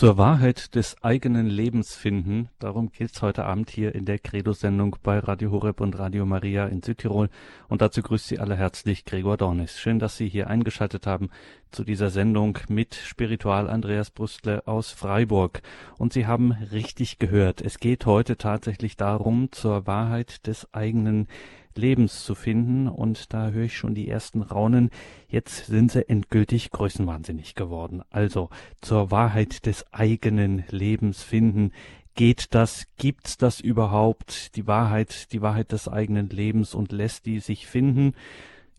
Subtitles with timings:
[0.00, 5.18] Zur Wahrheit des eigenen Lebens finden, darum geht's heute Abend hier in der Credo-Sendung bei
[5.18, 7.28] Radio Horeb und Radio Maria in Südtirol.
[7.68, 9.78] Und dazu grüßt Sie alle herzlich Gregor Dornis.
[9.78, 11.28] Schön, dass Sie hier eingeschaltet haben
[11.70, 15.60] zu dieser Sendung mit Spiritual Andreas Brüstle aus Freiburg.
[15.98, 21.59] Und Sie haben richtig gehört, es geht heute tatsächlich darum, zur Wahrheit des eigenen Lebens
[21.74, 22.88] zu finden.
[22.88, 24.90] Und da höre ich schon die ersten Raunen.
[25.28, 28.02] Jetzt sind sie endgültig größenwahnsinnig geworden.
[28.10, 28.50] Also
[28.80, 31.72] zur Wahrheit des eigenen Lebens finden.
[32.14, 32.86] Geht das?
[32.96, 34.56] Gibt's das überhaupt?
[34.56, 38.14] Die Wahrheit, die Wahrheit des eigenen Lebens und lässt die sich finden?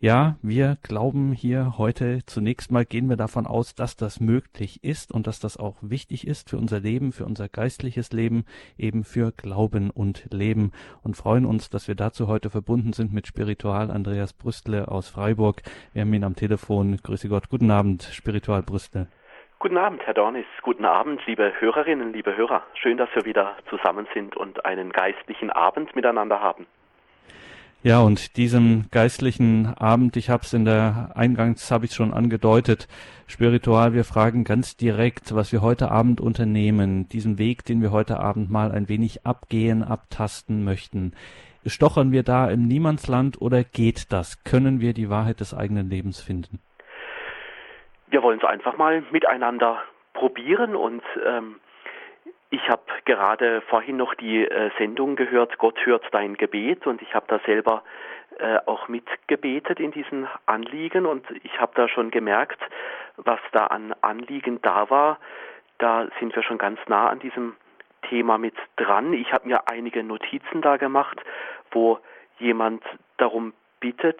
[0.04, 5.12] Ja, wir glauben hier heute zunächst mal gehen wir davon aus, dass das möglich ist
[5.12, 8.46] und dass das auch wichtig ist für unser Leben, für unser geistliches Leben,
[8.80, 10.72] eben für Glauben und Leben
[11.04, 15.62] und freuen uns, dass wir dazu heute verbunden sind mit Spiritual Andreas Brüstle aus Freiburg.
[15.94, 16.98] Wir haben ihn am Telefon.
[17.04, 17.50] Grüße Gott.
[17.50, 19.06] Guten Abend, Spiritual Brüstle.
[19.60, 20.48] Guten Abend, Herr Dornis.
[20.64, 22.64] Guten Abend, liebe Hörerinnen, liebe Hörer.
[22.74, 26.66] Schön, dass wir wieder zusammen sind und einen geistlichen Abend miteinander haben.
[27.84, 32.88] Ja, und diesem geistlichen Abend, ich habe es in der Eingangs, habe ich schon angedeutet,
[33.26, 38.20] spiritual, wir fragen ganz direkt, was wir heute Abend unternehmen, diesen Weg, den wir heute
[38.20, 41.14] Abend mal ein wenig abgehen, abtasten möchten.
[41.66, 44.44] Stochern wir da im Niemandsland oder geht das?
[44.44, 46.60] Können wir die Wahrheit des eigenen Lebens finden?
[48.10, 49.82] Wir wollen es einfach mal miteinander
[50.14, 51.56] probieren und ähm,
[52.52, 57.16] ich habe gerade vorhin noch die äh, Sendung gehört, Gott hört dein Gebet und ich
[57.16, 57.84] habe da selber
[58.40, 62.60] äh, auch mitgebetet in diesen Anliegen und ich habe da schon gemerkt,
[63.16, 65.18] was da an Anliegen da war.
[65.78, 67.56] Da sind wir schon ganz nah an diesem
[68.10, 69.14] Thema mit dran.
[69.14, 71.22] Ich habe mir einige Notizen da gemacht,
[71.72, 72.00] wo
[72.38, 72.84] jemand
[73.18, 74.20] darum bittet,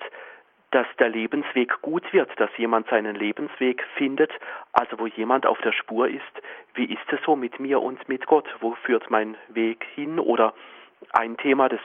[0.72, 4.32] dass der Lebensweg gut wird, dass jemand seinen Lebensweg findet,
[4.72, 6.22] also wo jemand auf der Spur ist,
[6.74, 10.18] wie ist es so mit mir und mit Gott, wo führt mein Weg hin?
[10.18, 10.54] Oder
[11.12, 11.82] ein Thema, das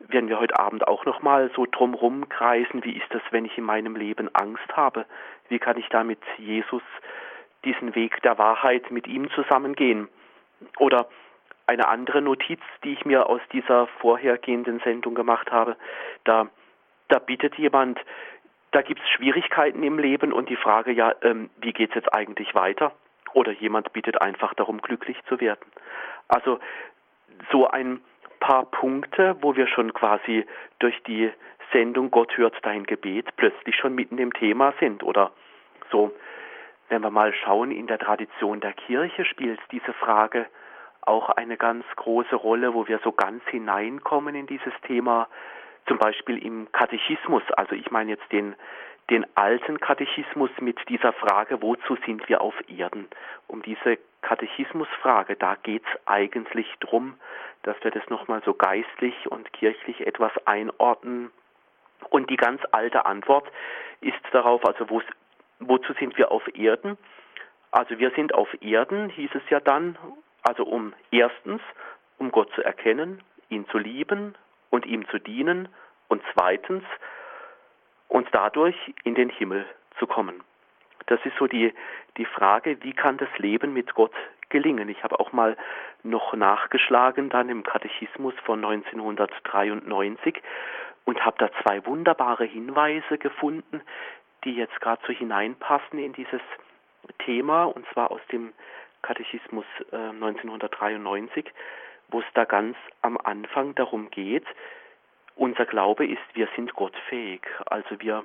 [0.00, 3.64] werden wir heute Abend auch nochmal so drumherum kreisen, wie ist es, wenn ich in
[3.64, 5.06] meinem Leben Angst habe,
[5.48, 6.82] wie kann ich da mit Jesus
[7.64, 10.08] diesen Weg der Wahrheit mit ihm zusammengehen?
[10.78, 11.08] Oder
[11.66, 15.76] eine andere Notiz, die ich mir aus dieser vorhergehenden Sendung gemacht habe,
[16.24, 16.48] da
[17.08, 17.98] da bittet jemand,
[18.72, 22.12] da gibt es Schwierigkeiten im Leben und die Frage, ja, ähm, wie geht es jetzt
[22.12, 22.92] eigentlich weiter?
[23.32, 25.70] Oder jemand bittet einfach darum, glücklich zu werden.
[26.28, 26.58] Also
[27.50, 28.00] so ein
[28.40, 30.46] paar Punkte, wo wir schon quasi
[30.78, 31.30] durch die
[31.72, 35.02] Sendung Gott hört dein Gebet plötzlich schon mitten im Thema sind.
[35.02, 35.32] Oder
[35.90, 36.12] so,
[36.88, 40.46] wenn wir mal schauen, in der Tradition der Kirche spielt diese Frage
[41.02, 45.28] auch eine ganz große Rolle, wo wir so ganz hineinkommen in dieses Thema
[45.86, 48.54] zum Beispiel im Katechismus, also ich meine jetzt den,
[49.10, 53.08] den alten Katechismus mit dieser Frage, wozu sind wir auf Erden?
[53.46, 57.14] Um diese Katechismusfrage, da geht es eigentlich drum,
[57.62, 61.30] dass wir das nochmal so geistlich und kirchlich etwas einordnen.
[62.10, 63.46] Und die ganz alte Antwort
[64.00, 64.86] ist darauf, also
[65.60, 66.98] wozu sind wir auf Erden?
[67.70, 69.96] Also wir sind auf Erden, hieß es ja dann,
[70.42, 71.60] also um erstens,
[72.18, 74.34] um Gott zu erkennen, ihn zu lieben,
[74.70, 75.68] und ihm zu dienen
[76.08, 76.84] und zweitens
[78.08, 79.66] uns dadurch in den Himmel
[79.98, 80.42] zu kommen.
[81.06, 81.72] Das ist so die,
[82.16, 84.12] die Frage, wie kann das Leben mit Gott
[84.48, 84.88] gelingen?
[84.88, 85.56] Ich habe auch mal
[86.02, 90.42] noch nachgeschlagen dann im Katechismus von 1993
[91.04, 93.80] und habe da zwei wunderbare Hinweise gefunden,
[94.44, 96.40] die jetzt gerade so hineinpassen in dieses
[97.18, 98.52] Thema, und zwar aus dem
[99.02, 101.46] Katechismus äh, 1993
[102.08, 104.46] wo es da ganz am Anfang darum geht,
[105.34, 107.42] unser Glaube ist, wir sind gottfähig.
[107.66, 108.24] Also wir,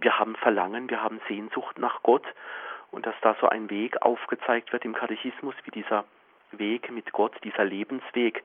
[0.00, 2.24] wir haben Verlangen, wir haben Sehnsucht nach Gott
[2.90, 6.04] und dass da so ein Weg aufgezeigt wird im Katechismus, wie dieser
[6.50, 8.42] Weg mit Gott, dieser Lebensweg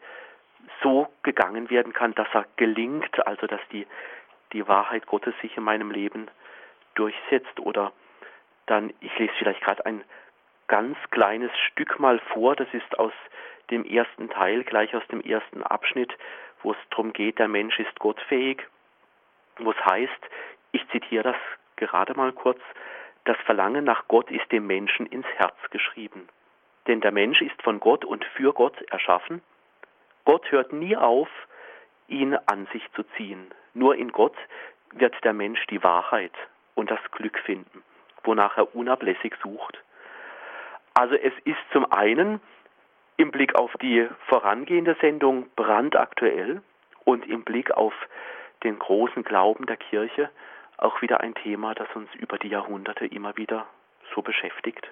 [0.84, 3.88] so gegangen werden kann, dass er gelingt, also dass die,
[4.54, 6.30] die Wahrheit Gottes sich in meinem Leben
[6.96, 7.92] durchsetzt oder
[8.68, 10.04] dann, ich lese vielleicht gerade ein
[10.68, 13.14] ganz kleines Stück mal vor, das ist aus
[13.72, 16.14] dem ersten Teil, gleich aus dem ersten Abschnitt,
[16.64, 18.64] wo es darum geht, der Mensch ist gottfähig,
[19.58, 20.22] wo es heißt,
[20.72, 21.36] ich zitiere das
[21.76, 22.60] gerade mal kurz,
[23.26, 26.28] das Verlangen nach Gott ist dem Menschen ins Herz geschrieben.
[26.88, 29.42] Denn der Mensch ist von Gott und für Gott erschaffen.
[30.26, 31.28] Gott hört nie auf,
[32.08, 33.52] ihn an sich zu ziehen.
[33.74, 34.36] Nur in Gott
[34.92, 36.34] wird der Mensch die Wahrheit
[36.76, 37.84] und das Glück finden,
[38.24, 39.82] wonach er unablässig sucht.
[40.94, 42.40] Also es ist zum einen
[43.18, 46.62] im Blick auf die vorangehende Sendung brandaktuell
[47.04, 47.94] und im Blick auf
[48.64, 50.30] den großen Glauben der Kirche
[50.78, 53.66] auch wieder ein Thema, das uns über die Jahrhunderte immer wieder
[54.14, 54.88] so beschäftigt.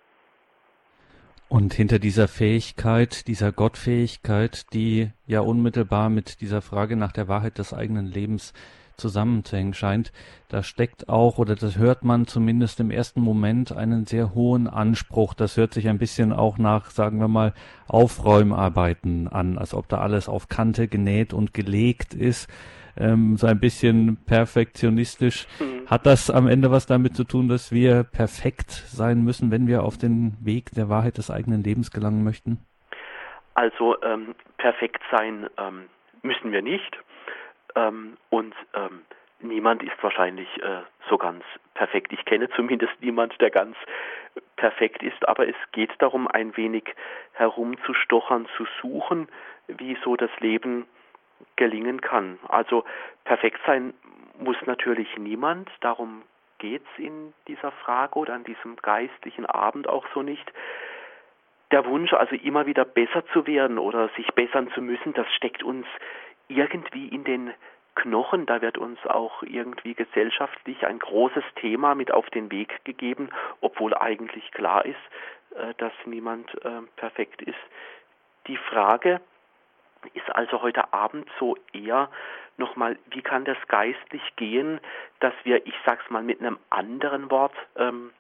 [1.50, 7.58] Und hinter dieser Fähigkeit, dieser Gottfähigkeit, die ja unmittelbar mit dieser Frage nach der Wahrheit
[7.58, 8.54] des eigenen Lebens
[8.98, 10.12] zusammenzuhängen scheint,
[10.50, 15.34] da steckt auch, oder das hört man zumindest im ersten Moment, einen sehr hohen Anspruch.
[15.34, 17.54] Das hört sich ein bisschen auch nach, sagen wir mal,
[17.88, 22.50] Aufräumarbeiten an, als ob da alles auf Kante genäht und gelegt ist.
[22.96, 25.48] Ähm, so ein bisschen perfektionistisch.
[25.60, 25.90] Mhm.
[25.90, 29.84] Hat das am Ende was damit zu tun, dass wir perfekt sein müssen, wenn wir
[29.84, 32.60] auf den Weg der Wahrheit des eigenen Lebens gelangen möchten?
[33.56, 35.86] Also ähm, perfekt sein ähm,
[36.22, 36.98] müssen wir nicht.
[37.76, 39.02] Ähm, und ähm,
[39.40, 41.44] niemand ist wahrscheinlich äh, so ganz
[41.74, 42.14] perfekt.
[42.14, 43.76] Ich kenne zumindest niemand, der ganz
[44.56, 46.84] perfekt ist, aber es geht darum, ein wenig
[47.34, 49.28] herumzustochern, zu suchen,
[49.68, 50.86] wie so das Leben
[51.56, 52.40] gelingen kann.
[52.48, 52.86] Also
[53.26, 53.94] perfekt sein
[54.40, 56.24] muss natürlich niemand, darum
[56.58, 60.52] geht es in dieser Frage oder an diesem geistlichen Abend auch so nicht.
[61.72, 65.64] Der Wunsch, also immer wieder besser zu werden oder sich bessern zu müssen, das steckt
[65.64, 65.86] uns
[66.48, 67.54] irgendwie in den
[67.96, 73.30] Knochen, da wird uns auch irgendwie gesellschaftlich ein großes Thema mit auf den Weg gegeben,
[73.62, 74.98] obwohl eigentlich klar ist,
[75.56, 77.60] äh, dass niemand äh, perfekt ist.
[78.48, 79.22] Die Frage
[80.14, 82.10] ist also heute Abend so eher
[82.58, 84.80] nochmal, wie kann das geistlich gehen,
[85.20, 88.12] dass wir, ich sag's mal mit einem anderen Wort, ähm,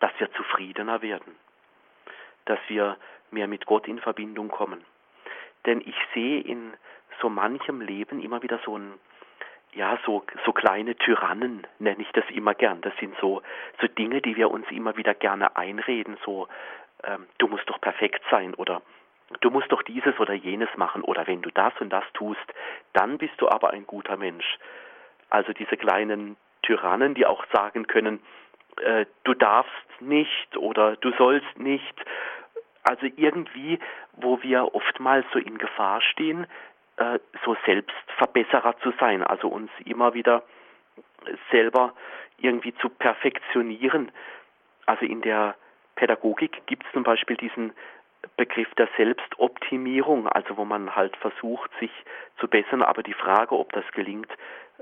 [0.00, 1.36] dass wir zufriedener werden,
[2.46, 2.96] dass wir
[3.30, 4.84] mehr mit Gott in Verbindung kommen.
[5.66, 6.72] Denn ich sehe in
[7.20, 8.94] so manchem Leben immer wieder so ein,
[9.72, 12.80] ja, so, so kleine Tyrannen, nenne ich das immer gern.
[12.80, 13.42] Das sind so,
[13.80, 16.48] so Dinge, die wir uns immer wieder gerne einreden, so,
[17.04, 18.82] ähm, du musst doch perfekt sein oder
[19.40, 22.40] du musst doch dieses oder jenes machen oder wenn du das und das tust,
[22.92, 24.58] dann bist du aber ein guter Mensch.
[25.30, 28.20] Also diese kleinen Tyrannen, die auch sagen können,
[28.80, 31.94] äh, du darfst nicht oder du sollst nicht.
[32.82, 33.78] Also irgendwie,
[34.12, 36.46] wo wir oftmals so in Gefahr stehen,
[36.98, 40.42] äh, so Selbstverbesserer zu sein, also uns immer wieder
[41.50, 41.94] selber
[42.38, 44.10] irgendwie zu perfektionieren.
[44.86, 45.54] Also in der
[45.96, 47.72] Pädagogik gibt es zum Beispiel diesen
[48.36, 51.90] Begriff der Selbstoptimierung, also wo man halt versucht, sich
[52.38, 54.30] zu bessern, aber die Frage, ob das gelingt,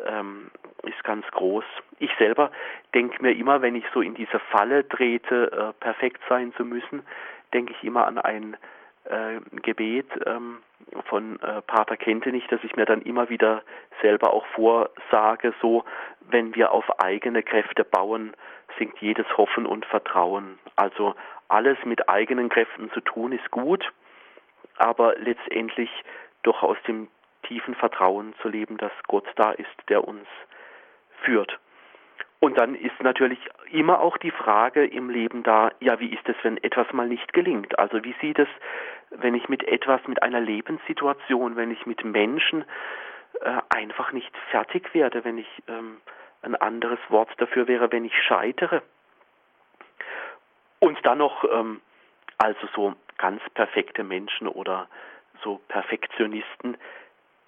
[0.04, 0.50] ähm,
[0.82, 1.64] ist ganz groß.
[1.98, 2.50] Ich selber
[2.94, 7.02] denke mir immer, wenn ich so in diese Falle trete, äh, perfekt sein zu müssen,
[7.52, 8.56] denke ich immer an ein
[9.10, 10.58] äh, Gebet ähm,
[11.08, 13.62] von äh, Pater Kentenich, dass ich mir dann immer wieder
[14.02, 15.84] selber auch vorsage, so,
[16.20, 18.34] wenn wir auf eigene Kräfte bauen,
[18.78, 20.58] sinkt jedes Hoffen und Vertrauen.
[20.76, 21.14] Also
[21.48, 23.92] alles mit eigenen Kräften zu tun ist gut,
[24.76, 25.90] aber letztendlich
[26.42, 27.08] doch aus dem
[27.44, 30.26] tiefen Vertrauen zu leben, dass Gott da ist, der uns
[31.22, 31.58] führt.
[32.38, 33.38] Und dann ist natürlich
[33.70, 37.32] immer auch die Frage im Leben da, ja, wie ist es, wenn etwas mal nicht
[37.32, 37.78] gelingt?
[37.78, 38.48] Also wie sieht es,
[39.10, 42.64] wenn ich mit etwas, mit einer Lebenssituation, wenn ich mit Menschen
[43.40, 45.98] äh, einfach nicht fertig werde, wenn ich ähm,
[46.42, 48.82] ein anderes Wort dafür wäre, wenn ich scheitere?
[50.78, 51.80] Und dann noch, ähm,
[52.38, 54.88] also so ganz perfekte Menschen oder
[55.42, 56.76] so Perfektionisten,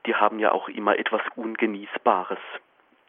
[0.06, 2.38] die haben ja auch immer etwas Ungenießbares.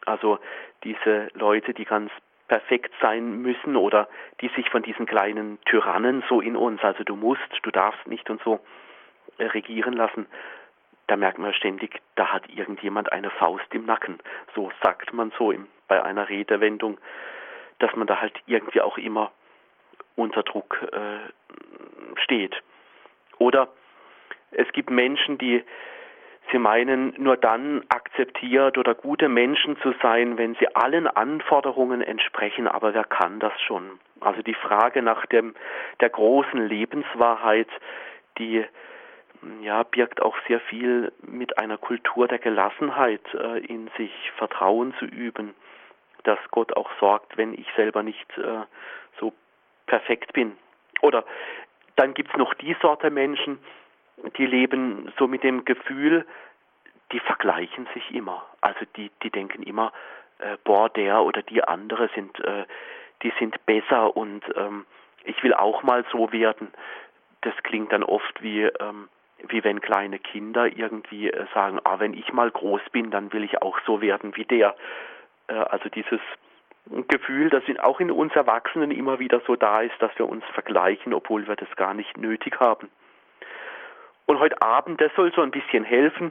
[0.06, 0.38] Also
[0.84, 2.10] diese Leute, die ganz
[2.48, 4.08] perfekt sein müssen oder
[4.40, 8.28] die sich von diesen kleinen Tyrannen so in uns, also du musst, du darfst nicht
[8.28, 8.60] und so
[9.38, 10.26] äh, regieren lassen,
[11.06, 14.18] da merkt man ständig, da hat irgendjemand eine Faust im Nacken.
[14.54, 16.98] So sagt man so im, bei einer Redewendung,
[17.80, 19.32] dass man da halt irgendwie auch immer
[20.14, 22.54] unter Druck äh, steht.
[23.38, 23.68] Oder
[24.52, 25.64] es gibt Menschen, die
[26.52, 32.66] Sie meinen, nur dann akzeptiert oder gute Menschen zu sein, wenn sie allen Anforderungen entsprechen,
[32.66, 34.00] aber wer kann das schon?
[34.20, 35.54] Also die Frage nach dem,
[36.00, 37.68] der großen Lebenswahrheit,
[38.38, 38.64] die
[39.62, 45.06] ja, birgt auch sehr viel mit einer Kultur der Gelassenheit äh, in sich, Vertrauen zu
[45.06, 45.54] üben,
[46.24, 48.64] dass Gott auch sorgt, wenn ich selber nicht äh,
[49.18, 49.32] so
[49.86, 50.56] perfekt bin.
[51.00, 51.24] Oder
[51.96, 53.58] dann gibt es noch die Sorte Menschen,
[54.36, 56.26] die leben so mit dem Gefühl,
[57.12, 58.44] die vergleichen sich immer.
[58.60, 59.92] Also die, die denken immer,
[60.38, 62.64] äh, boah, der oder die andere sind, äh,
[63.22, 64.86] die sind besser und ähm,
[65.24, 66.68] ich will auch mal so werden.
[67.42, 69.08] Das klingt dann oft wie, ähm,
[69.48, 73.44] wie wenn kleine Kinder irgendwie äh, sagen, ah, wenn ich mal groß bin, dann will
[73.44, 74.76] ich auch so werden wie der.
[75.48, 76.20] Äh, also dieses
[77.08, 81.12] Gefühl, das auch in uns Erwachsenen immer wieder so da ist, dass wir uns vergleichen,
[81.12, 82.88] obwohl wir das gar nicht nötig haben.
[84.30, 86.30] Und heute Abend, das soll so ein bisschen helfen,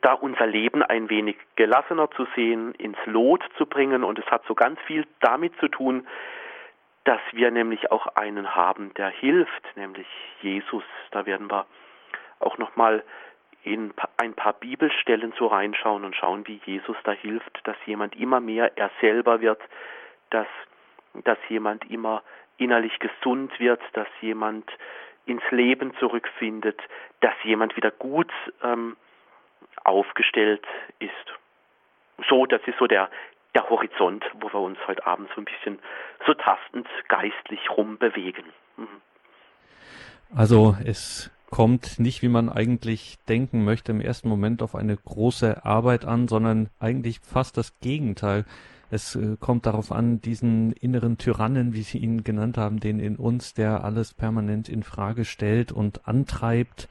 [0.00, 4.04] da unser Leben ein wenig gelassener zu sehen, ins Lot zu bringen.
[4.04, 6.06] Und es hat so ganz viel damit zu tun,
[7.04, 10.06] dass wir nämlich auch einen haben, der hilft, nämlich
[10.40, 10.82] Jesus.
[11.10, 11.66] Da werden wir
[12.38, 13.04] auch nochmal
[13.64, 18.40] in ein paar Bibelstellen so reinschauen und schauen, wie Jesus da hilft, dass jemand immer
[18.40, 19.60] mehr er selber wird,
[20.30, 20.48] dass,
[21.12, 22.22] dass jemand immer
[22.56, 24.64] innerlich gesund wird, dass jemand
[25.26, 26.78] ins Leben zurückfindet,
[27.20, 28.30] dass jemand wieder gut
[28.62, 28.96] ähm,
[29.84, 30.64] aufgestellt
[30.98, 31.10] ist.
[32.28, 33.10] So, das ist so der,
[33.54, 35.78] der Horizont, wo wir uns heute Abend so ein bisschen
[36.26, 38.44] so tastend geistlich rumbewegen.
[38.76, 39.00] Mhm.
[40.34, 45.64] Also es kommt nicht, wie man eigentlich denken möchte, im ersten Moment auf eine große
[45.64, 48.44] Arbeit an, sondern eigentlich fast das Gegenteil.
[48.94, 53.16] Es äh, kommt darauf an, diesen inneren Tyrannen, wie Sie ihn genannt haben, den in
[53.16, 56.88] uns, der alles permanent in Frage stellt und antreibt,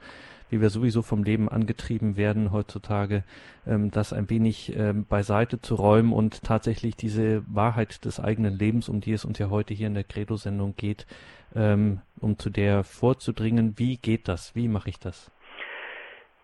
[0.50, 3.24] wie wir sowieso vom Leben angetrieben werden heutzutage,
[3.66, 8.90] ähm, das ein wenig ähm, beiseite zu räumen und tatsächlich diese Wahrheit des eigenen Lebens,
[8.90, 11.06] um die es uns ja heute hier in der Credo-Sendung geht,
[11.54, 13.78] ähm, um zu der vorzudringen.
[13.78, 14.54] Wie geht das?
[14.54, 15.30] Wie mache ich das?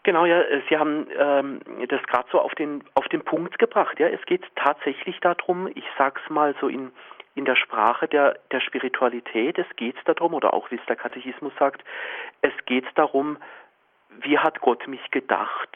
[0.02, 3.98] Genau, ja, Sie haben ähm, das gerade so auf den auf den Punkt gebracht.
[4.00, 5.68] Ja, es geht tatsächlich darum.
[5.74, 6.90] Ich sag's mal so in
[7.34, 9.58] in der Sprache der der Spiritualität.
[9.58, 11.84] Es geht darum, oder auch wie es der Katechismus sagt,
[12.40, 13.36] es geht darum,
[14.22, 15.68] wie hat Gott mich gedacht?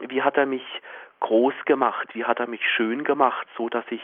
[0.00, 0.64] Wie hat er mich
[1.18, 2.14] groß gemacht?
[2.14, 4.02] Wie hat er mich schön gemacht, so dass ich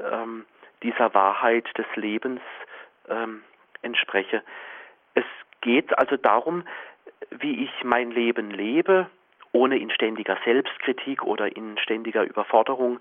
[0.00, 0.44] ähm,
[0.82, 2.40] dieser Wahrheit des Lebens
[3.08, 3.42] ähm,
[3.82, 4.42] entspreche?
[5.14, 5.24] Es
[5.60, 6.64] geht also darum,
[7.30, 9.08] wie ich mein Leben lebe,
[9.52, 13.00] ohne in ständiger Selbstkritik oder in ständiger Überforderung.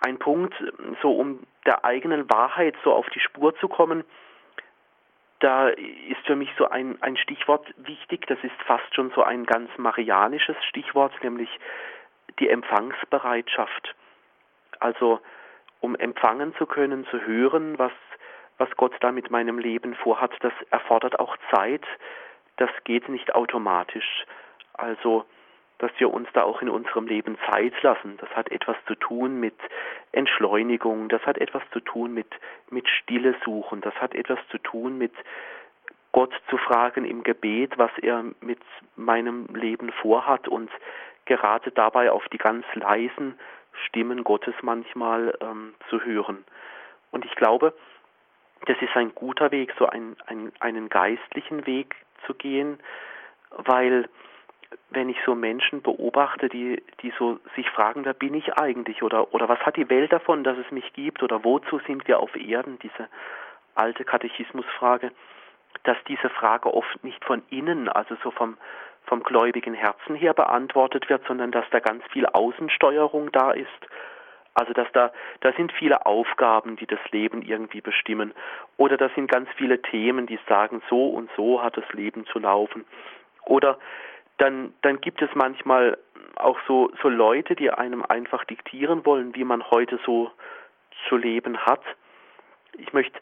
[0.00, 0.54] Ein Punkt,
[1.02, 4.04] so um der eigenen Wahrheit so auf die Spur zu kommen,
[5.40, 9.44] da ist für mich so ein, ein Stichwort wichtig, das ist fast schon so ein
[9.44, 11.50] ganz marianisches Stichwort, nämlich
[12.38, 13.94] die Empfangsbereitschaft.
[14.80, 15.20] Also
[15.80, 17.92] um empfangen zu können, zu hören, was,
[18.56, 21.84] was Gott da mit meinem Leben vorhat, das erfordert auch Zeit,
[22.56, 24.24] das geht nicht automatisch.
[24.72, 25.24] Also
[25.78, 28.16] dass wir uns da auch in unserem Leben Zeit lassen.
[28.18, 29.56] Das hat etwas zu tun mit
[30.12, 32.28] Entschleunigung, das hat etwas zu tun mit,
[32.70, 35.12] mit Stille suchen, das hat etwas zu tun mit
[36.12, 38.60] Gott zu fragen im Gebet, was er mit
[38.94, 40.70] meinem Leben vorhat und
[41.24, 43.38] gerade dabei auf die ganz leisen
[43.86, 46.44] Stimmen Gottes manchmal ähm, zu hören.
[47.10, 47.74] Und ich glaube,
[48.66, 52.78] das ist ein guter Weg, so ein, ein, einen geistlichen Weg zu gehen,
[53.50, 54.08] weil
[54.90, 59.02] wenn ich so Menschen beobachte, die, die so sich fragen, wer bin ich eigentlich?
[59.02, 61.22] Oder, oder was hat die Welt davon, dass es mich gibt?
[61.22, 63.08] Oder wozu sind wir auf Erden, diese
[63.74, 65.12] alte Katechismusfrage,
[65.82, 68.56] dass diese Frage oft nicht von innen, also so vom,
[69.04, 73.68] vom gläubigen Herzen her beantwortet wird, sondern dass da ganz viel Außensteuerung da ist.
[74.54, 78.32] Also dass da, da sind viele Aufgaben, die das Leben irgendwie bestimmen.
[78.76, 82.38] Oder da sind ganz viele Themen, die sagen, so und so hat das Leben zu
[82.38, 82.84] laufen.
[83.44, 83.78] Oder
[84.38, 85.98] dann, dann gibt es manchmal
[86.36, 90.30] auch so, so Leute, die einem einfach diktieren wollen, wie man heute so
[91.08, 91.82] zu leben hat.
[92.78, 93.18] Ich möchte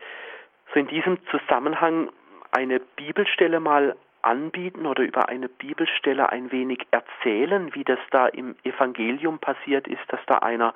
[0.73, 2.11] so in diesem Zusammenhang
[2.53, 8.55] eine Bibelstelle mal anbieten oder über eine Bibelstelle ein wenig erzählen, wie das da im
[8.62, 10.75] Evangelium passiert ist, dass da einer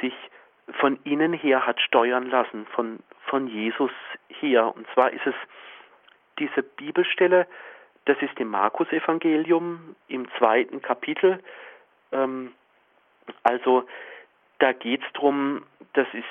[0.00, 0.14] sich
[0.80, 3.90] von innen her hat steuern lassen, von, von Jesus
[4.28, 4.74] her.
[4.74, 5.34] Und zwar ist es
[6.38, 7.46] diese Bibelstelle,
[8.04, 11.42] das ist im Markus-Evangelium im zweiten Kapitel.
[12.10, 12.52] Ähm,
[13.42, 13.84] also
[14.58, 16.24] da geht es darum, das ist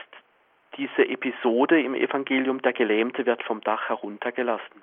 [0.78, 4.82] diese Episode im Evangelium, der Gelähmte wird vom Dach heruntergelassen.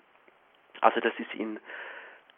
[0.80, 1.58] Also das ist in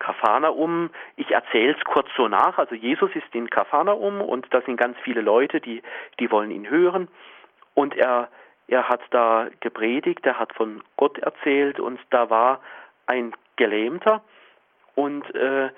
[0.00, 0.90] Kapharnaum.
[1.16, 2.58] Ich erzähle es kurz so nach.
[2.58, 5.82] Also Jesus ist in Kapharnaum und da sind ganz viele Leute, die,
[6.18, 7.06] die wollen ihn hören.
[7.74, 8.28] Und er,
[8.66, 12.60] er hat da gepredigt, er hat von Gott erzählt und da war
[13.06, 14.22] ein Gelähmter,
[15.00, 15.70] und äh,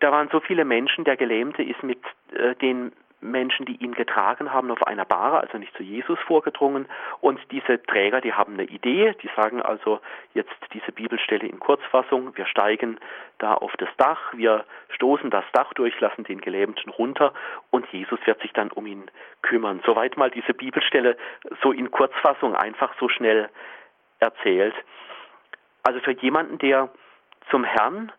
[0.00, 2.00] da waren so viele Menschen, der Gelähmte ist mit
[2.32, 6.86] äh, den Menschen, die ihn getragen haben, auf einer Bahre, also nicht zu Jesus vorgedrungen.
[7.20, 10.00] Und diese Träger, die haben eine Idee, die sagen also
[10.34, 12.98] jetzt diese Bibelstelle in Kurzfassung, wir steigen
[13.38, 17.32] da auf das Dach, wir stoßen das Dach durch, lassen den Gelähmten runter
[17.70, 19.10] und Jesus wird sich dann um ihn
[19.42, 19.80] kümmern.
[19.84, 21.16] Soweit mal diese Bibelstelle
[21.62, 23.48] so in Kurzfassung einfach so schnell
[24.20, 24.74] erzählt.
[25.82, 26.90] Also für jemanden, der
[27.50, 28.12] zum Herrn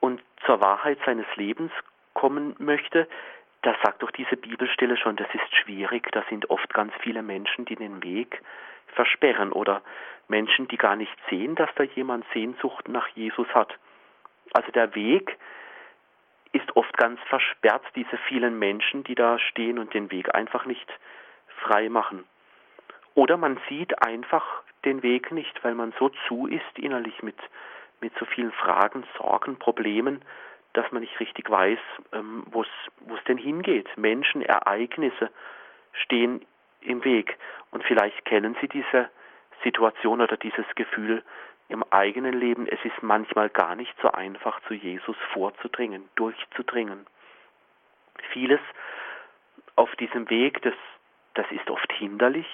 [0.00, 1.70] und zur Wahrheit seines Lebens
[2.14, 3.06] kommen möchte,
[3.62, 7.64] da sagt doch diese Bibelstelle schon, das ist schwierig, da sind oft ganz viele Menschen,
[7.66, 8.40] die den Weg
[8.94, 9.82] versperren oder
[10.28, 13.76] Menschen, die gar nicht sehen, dass da jemand Sehnsucht nach Jesus hat.
[14.52, 15.36] Also der Weg
[16.52, 20.88] ist oft ganz versperrt, diese vielen Menschen, die da stehen und den Weg einfach nicht
[21.62, 22.24] frei machen.
[23.14, 24.44] Oder man sieht einfach
[24.84, 27.36] den Weg nicht, weil man so zu ist innerlich mit,
[28.00, 30.22] mit so vielen Fragen, Sorgen, Problemen,
[30.72, 31.78] dass man nicht richtig weiß,
[32.12, 33.88] ähm, wo es denn hingeht.
[33.96, 35.30] Menschen, Ereignisse
[35.92, 36.44] stehen
[36.80, 37.36] im Weg.
[37.70, 39.10] Und vielleicht kennen Sie diese
[39.62, 41.22] Situation oder dieses Gefühl
[41.68, 42.66] im eigenen Leben.
[42.66, 47.06] Es ist manchmal gar nicht so einfach, zu Jesus vorzudringen, durchzudringen.
[48.32, 48.60] Vieles
[49.76, 50.74] auf diesem Weg, das,
[51.34, 52.48] das ist oft hinderlich.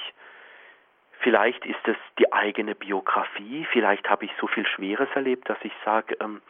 [1.21, 5.73] Vielleicht ist es die eigene Biografie, vielleicht habe ich so viel Schweres erlebt, dass ich
[5.85, 6.43] sage, ähm,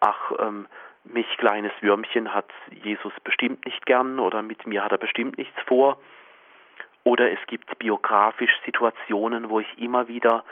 [0.00, 0.68] ach, ähm,
[1.04, 5.60] mich kleines Würmchen hat Jesus bestimmt nicht gern oder mit mir hat er bestimmt nichts
[5.66, 5.98] vor.
[7.04, 10.44] Oder es gibt biografisch Situationen, wo ich immer wieder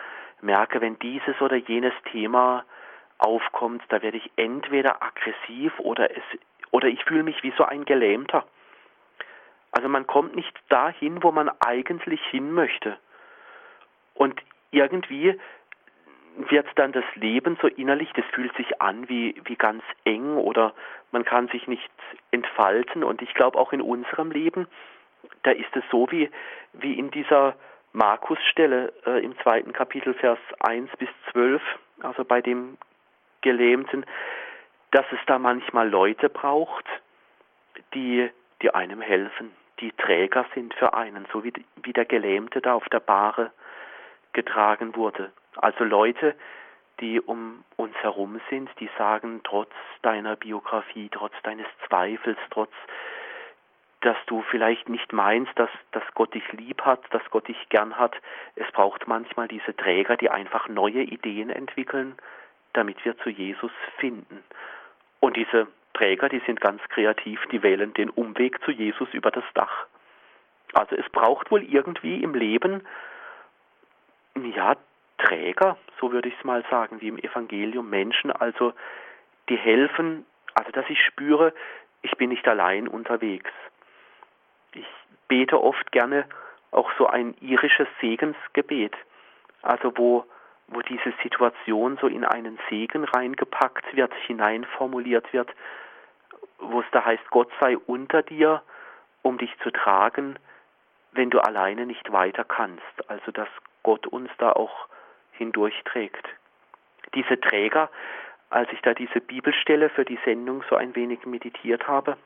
[0.42, 2.64] merke, wenn dieses oder jenes Thema
[3.18, 6.22] aufkommt, da werde ich entweder aggressiv oder es
[6.70, 8.44] oder ich fühle mich wie so ein Gelähmter.
[9.72, 12.98] Also man kommt nicht dahin, wo man eigentlich hin möchte.
[14.14, 14.40] Und
[14.70, 15.38] irgendwie
[16.36, 20.72] wird dann das Leben so innerlich, das fühlt sich an wie, wie ganz eng oder
[21.10, 21.90] man kann sich nicht
[22.30, 23.04] entfalten.
[23.04, 24.66] Und ich glaube auch in unserem Leben,
[25.42, 26.30] da ist es so wie,
[26.72, 27.54] wie in dieser
[27.92, 31.62] Markus-Stelle äh, im zweiten Kapitel, Vers 1 bis 12,
[32.00, 32.78] also bei dem
[33.42, 34.06] Gelähmten,
[34.92, 36.86] dass es da manchmal Leute braucht,
[37.94, 38.30] die,
[38.62, 42.88] die einem helfen, die Träger sind für einen, so wie, wie der Gelähmte da auf
[42.88, 43.50] der Bahre
[44.32, 45.32] getragen wurde.
[45.56, 46.34] Also Leute,
[47.00, 52.72] die um uns herum sind, die sagen, trotz deiner Biografie, trotz deines Zweifels, trotz
[54.02, 57.98] dass du vielleicht nicht meinst, dass, dass Gott dich lieb hat, dass Gott dich gern
[57.98, 58.14] hat.
[58.56, 62.16] Es braucht manchmal diese Träger, die einfach neue Ideen entwickeln,
[62.72, 64.42] damit wir zu Jesus finden.
[65.20, 69.44] Und diese Träger, die sind ganz kreativ, die wählen den Umweg zu Jesus über das
[69.54, 69.86] Dach.
[70.72, 72.82] Also es braucht wohl irgendwie im Leben,
[74.34, 74.74] ja,
[75.22, 78.72] Träger, so würde ich es mal sagen, wie im Evangelium, Menschen, also
[79.48, 81.52] die helfen, also dass ich spüre,
[82.02, 83.50] ich bin nicht allein unterwegs
[84.74, 84.86] ich
[85.28, 86.26] bete oft gerne
[86.70, 88.94] auch so ein irisches Segensgebet,
[89.62, 90.24] also wo,
[90.68, 95.50] wo diese Situation so in einen Segen reingepackt wird, hineinformuliert wird,
[96.58, 98.62] wo es da heißt, Gott sei unter dir,
[99.22, 100.38] um dich zu tragen,
[101.12, 102.82] wenn du alleine nicht weiter kannst.
[103.08, 103.48] Also dass
[103.82, 104.88] Gott uns da auch
[105.42, 106.26] hindurchträgt.
[107.14, 107.90] Diese Träger,
[108.50, 112.16] als ich da diese Bibelstelle für die Sendung so ein wenig meditiert habe,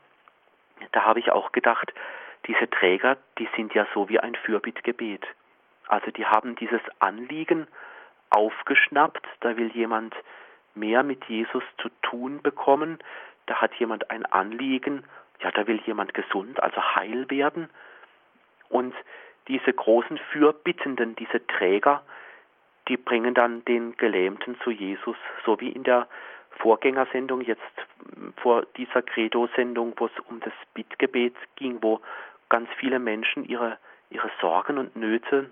[0.91, 1.93] da habe ich auch gedacht,
[2.45, 5.25] diese Träger, die sind ja so wie ein Fürbittgebet.
[5.87, 7.67] Also die haben dieses Anliegen
[8.29, 10.13] aufgeschnappt, da will jemand
[10.75, 12.99] mehr mit Jesus zu tun bekommen,
[13.47, 15.03] da hat jemand ein Anliegen,
[15.41, 17.69] ja, da will jemand gesund, also heil werden.
[18.69, 18.93] Und
[19.47, 22.03] diese großen Fürbittenden, diese Träger,
[22.87, 26.07] die bringen dann den Gelähmten zu Jesus, so wie in der
[26.59, 27.61] Vorgängersendung, jetzt
[28.41, 32.01] vor dieser Credo-Sendung, wo es um das Bittgebet ging, wo
[32.49, 33.77] ganz viele Menschen ihre,
[34.09, 35.49] ihre Sorgen und Nöte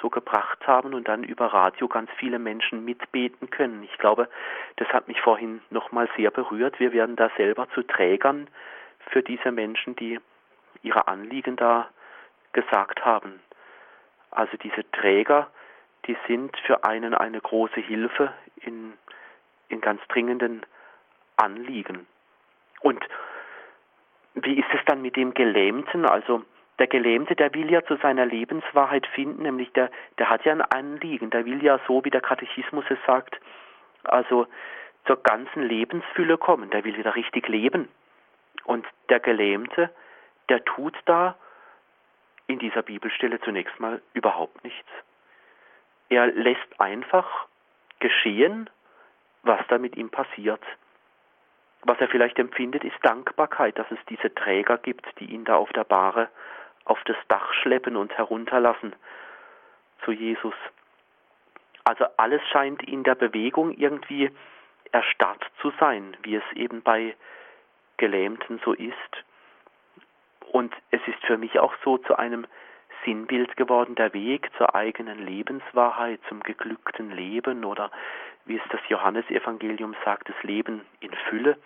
[0.00, 3.82] so gebracht haben und dann über Radio ganz viele Menschen mitbeten können.
[3.82, 4.28] Ich glaube,
[4.76, 6.78] das hat mich vorhin nochmal sehr berührt.
[6.78, 8.48] Wir werden da selber zu Trägern
[9.10, 10.20] für diese Menschen, die
[10.82, 11.88] ihre Anliegen da
[12.52, 13.40] gesagt haben.
[14.30, 15.48] Also diese Träger,
[16.06, 18.92] die sind für einen eine große Hilfe in,
[19.68, 20.64] in ganz dringenden
[21.36, 22.06] Anliegen.
[22.80, 23.04] Und
[24.34, 26.04] wie ist es dann mit dem Gelähmten?
[26.04, 26.42] Also
[26.78, 30.62] der Gelähmte, der will ja zu seiner Lebenswahrheit finden, nämlich der, der hat ja ein
[30.62, 33.40] Anliegen, der will ja so, wie der Katechismus es sagt,
[34.04, 34.46] also
[35.06, 37.88] zur ganzen Lebensfülle kommen, der will wieder richtig leben.
[38.64, 39.90] Und der Gelähmte,
[40.48, 41.36] der tut da
[42.46, 44.88] in dieser Bibelstelle zunächst mal überhaupt nichts.
[46.08, 47.46] Er lässt einfach
[47.98, 48.70] geschehen,
[49.42, 50.62] was da mit ihm passiert.
[51.82, 55.72] Was er vielleicht empfindet, ist Dankbarkeit, dass es diese Träger gibt, die ihn da auf
[55.72, 56.28] der Bahre
[56.84, 58.94] auf das Dach schleppen und herunterlassen
[60.04, 60.54] zu Jesus.
[61.84, 64.30] Also alles scheint in der Bewegung irgendwie
[64.92, 67.14] erstarrt zu sein, wie es eben bei
[67.96, 68.94] Gelähmten so ist.
[70.52, 72.46] Und es ist für mich auch so zu einem
[73.04, 77.90] Sinnbild geworden, der Weg zur eigenen Lebenswahrheit, zum geglückten Leben oder
[78.44, 81.58] wie es das Johannesevangelium sagt, das Leben in Fülle.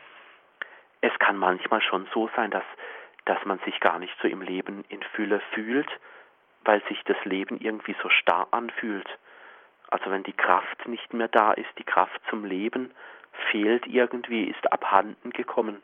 [1.01, 2.64] Es kann manchmal schon so sein, dass,
[3.25, 5.88] dass man sich gar nicht so im Leben in Fülle fühlt,
[6.64, 9.09] weil sich das Leben irgendwie so starr anfühlt.
[9.90, 12.93] Also wenn die Kraft nicht mehr da ist, die Kraft zum Leben
[13.51, 15.83] fehlt irgendwie, ist abhanden gekommen.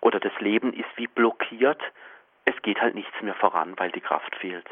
[0.00, 1.82] Oder das Leben ist wie blockiert,
[2.44, 4.68] es geht halt nichts mehr voran, weil die Kraft fehlt.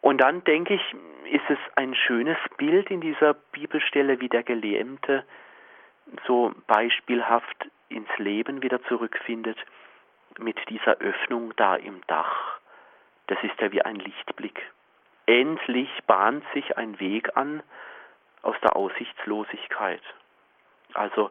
[0.00, 0.94] Und dann denke ich,
[1.30, 5.24] ist es ein schönes Bild in dieser Bibelstelle, wie der Gelähmte
[6.26, 9.58] so beispielhaft ins Leben wieder zurückfindet
[10.38, 12.58] mit dieser Öffnung da im Dach.
[13.26, 14.60] Das ist ja wie ein Lichtblick.
[15.26, 17.62] Endlich bahnt sich ein Weg an
[18.42, 20.02] aus der Aussichtslosigkeit.
[20.94, 21.30] Also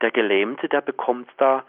[0.00, 1.64] der Gelähmte, der bekommt da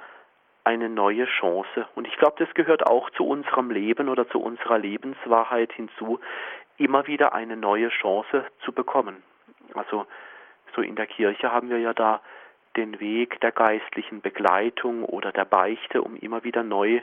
[0.64, 1.88] eine neue Chance.
[1.96, 6.20] Und ich glaube, das gehört auch zu unserem Leben oder zu unserer Lebenswahrheit hinzu,
[6.78, 9.24] immer wieder eine neue Chance zu bekommen.
[9.74, 10.06] Also
[10.76, 12.22] so in der Kirche haben wir ja da
[12.76, 17.02] den Weg der geistlichen Begleitung oder der Beichte, um immer wieder neu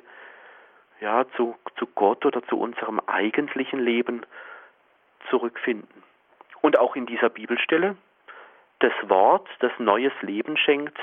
[1.01, 4.23] ja, zu, zu Gott oder zu unserem eigentlichen Leben
[5.31, 6.03] zurückfinden.
[6.61, 7.97] Und auch in dieser Bibelstelle,
[8.81, 10.99] das Wort, das neues Leben schenkt,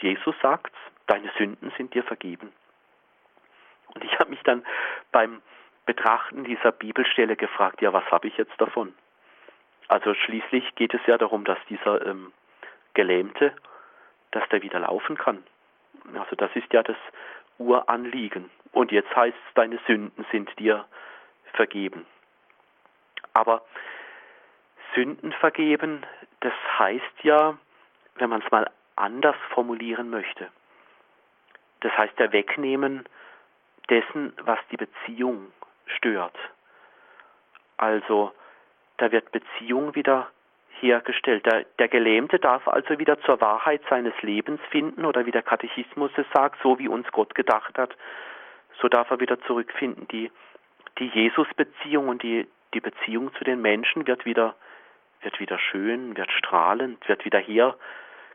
[0.00, 0.72] Jesus sagt,
[1.06, 2.52] deine Sünden sind dir vergeben.
[3.94, 4.64] Und ich habe mich dann
[5.10, 5.42] beim
[5.84, 8.94] Betrachten dieser Bibelstelle gefragt, ja, was habe ich jetzt davon?
[9.88, 12.32] Also schließlich geht es ja darum, dass dieser ähm,
[12.94, 13.52] Gelähmte,
[14.30, 15.42] dass der wieder laufen kann.
[16.14, 16.96] Also das ist ja das
[17.58, 18.50] Uranliegen.
[18.72, 20.86] Und jetzt heißt es, deine Sünden sind dir
[21.52, 22.06] vergeben.
[23.34, 23.62] Aber
[24.94, 26.04] Sünden vergeben,
[26.40, 27.58] das heißt ja,
[28.16, 30.48] wenn man es mal anders formulieren möchte,
[31.80, 33.04] das heißt ja wegnehmen
[33.88, 35.52] dessen, was die Beziehung
[35.86, 36.36] stört.
[37.76, 38.32] Also
[38.98, 40.30] da wird Beziehung wieder
[40.80, 41.44] hergestellt.
[41.46, 46.10] Der, der, Gelähmte darf also wieder zur Wahrheit seines Lebens finden oder wie der Katechismus
[46.16, 47.96] es sagt, so wie uns Gott gedacht hat,
[48.80, 50.08] so darf er wieder zurückfinden.
[50.08, 50.30] Die,
[50.98, 54.54] die Jesus-Beziehung und die, die Beziehung zu den Menschen wird wieder,
[55.22, 57.38] wird wieder schön, wird strahlend, wird wieder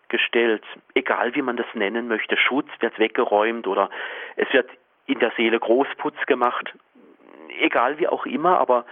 [0.08, 2.38] hergestellt, egal wie man das nennen möchte.
[2.38, 3.90] Schutz wird weggeräumt oder
[4.36, 4.70] es wird
[5.06, 6.74] in der Seele Großputz gemacht,
[7.60, 8.86] egal wie auch immer, aber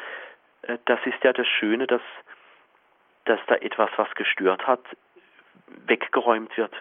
[0.64, 2.02] äh, das ist ja das Schöne, dass,
[3.26, 4.82] dass da etwas, was gestört hat,
[5.88, 6.74] weggeräumt wird.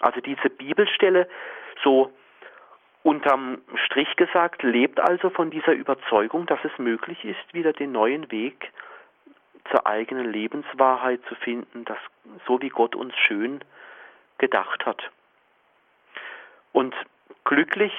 [0.00, 1.28] Also diese Bibelstelle,
[1.82, 2.12] so
[3.02, 8.30] unterm Strich gesagt, lebt also von dieser Überzeugung, dass es möglich ist, wieder den neuen
[8.30, 8.70] Weg
[9.70, 11.98] zur eigenen Lebenswahrheit zu finden, das,
[12.46, 13.60] so wie Gott uns schön
[14.38, 15.10] gedacht hat.
[16.72, 16.94] Und
[17.44, 17.92] glücklich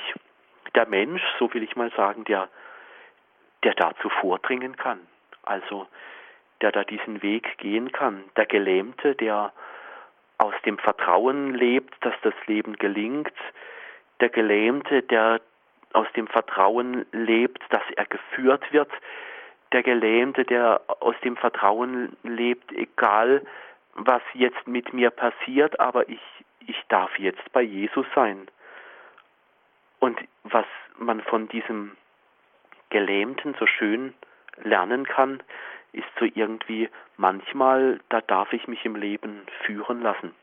[0.76, 2.50] der Mensch, so will ich mal sagen, der,
[3.64, 5.00] der dazu vordringen kann.
[5.44, 5.88] Also
[6.62, 8.24] der da diesen Weg gehen kann.
[8.36, 9.52] Der Gelähmte, der
[10.38, 13.34] aus dem Vertrauen lebt, dass das Leben gelingt.
[14.20, 15.42] Der Gelähmte, der
[15.94, 18.92] aus dem Vertrauen lebt, dass er geführt wird.
[19.72, 23.46] Der Gelähmte, der aus dem Vertrauen lebt, egal
[23.94, 26.22] was jetzt mit mir passiert, aber ich,
[26.66, 28.48] ich darf jetzt bei Jesus sein.
[30.00, 30.66] Und was
[30.98, 31.96] man von diesem
[32.90, 34.14] Gelähmten so schön
[34.64, 35.44] lernen kann,
[35.92, 40.34] ist so irgendwie manchmal, da darf ich mich im Leben führen lassen.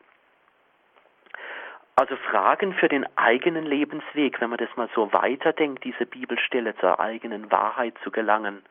[1.98, 7.00] Also Fragen für den eigenen Lebensweg, wenn man das mal so weiterdenkt, diese Bibelstelle zur
[7.00, 8.62] eigenen Wahrheit zu gelangen,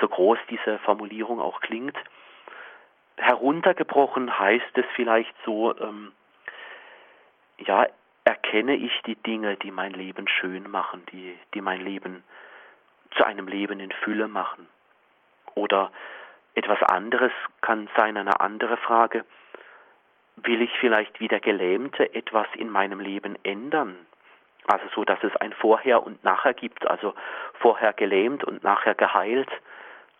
[0.00, 1.96] so groß diese Formulierung auch klingt.
[3.16, 6.12] Heruntergebrochen heißt es vielleicht so, ähm,
[7.58, 7.88] ja,
[8.22, 12.22] erkenne ich die Dinge, die mein Leben schön machen, die, die mein Leben
[13.16, 14.68] zu einem Leben in Fülle machen.
[15.56, 15.90] Oder
[16.54, 19.24] etwas anderes kann sein, eine andere Frage.
[20.44, 23.96] Will ich vielleicht wie der Gelähmte etwas in meinem Leben ändern?
[24.66, 27.14] Also so, dass es ein Vorher und Nachher gibt, also
[27.54, 29.50] vorher gelähmt und nachher geheilt.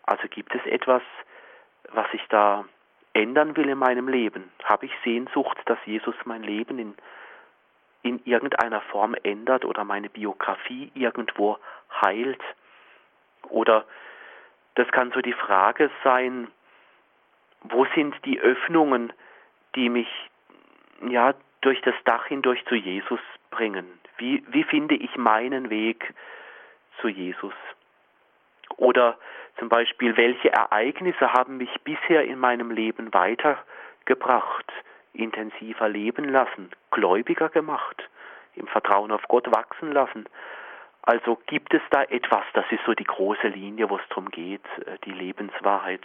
[0.04, 1.02] Also gibt es etwas,
[1.92, 2.64] was ich da
[3.12, 4.50] ändern will in meinem Leben?
[4.64, 6.94] Habe ich Sehnsucht, dass Jesus mein Leben in,
[8.02, 11.58] in irgendeiner Form ändert oder meine Biografie irgendwo
[12.02, 12.42] heilt?
[13.48, 13.84] Oder
[14.74, 16.48] das kann so die Frage sein,
[17.62, 19.12] wo sind die Öffnungen,
[19.74, 20.08] die mich
[21.08, 23.86] ja durch das Dach hindurch zu Jesus bringen?
[24.18, 26.14] Wie, wie finde ich meinen Weg
[27.00, 27.54] zu Jesus?
[28.76, 29.18] Oder
[29.58, 34.72] zum Beispiel, welche Ereignisse haben mich bisher in meinem Leben weitergebracht,
[35.12, 38.08] intensiver leben lassen, gläubiger gemacht,
[38.54, 40.26] im Vertrauen auf Gott wachsen lassen?
[41.02, 44.64] Also gibt es da etwas, das ist so die große Linie, wo es darum geht,
[44.86, 46.02] äh, die Lebenswahrheit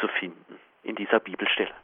[0.00, 1.74] zu finden in dieser Bibelstelle.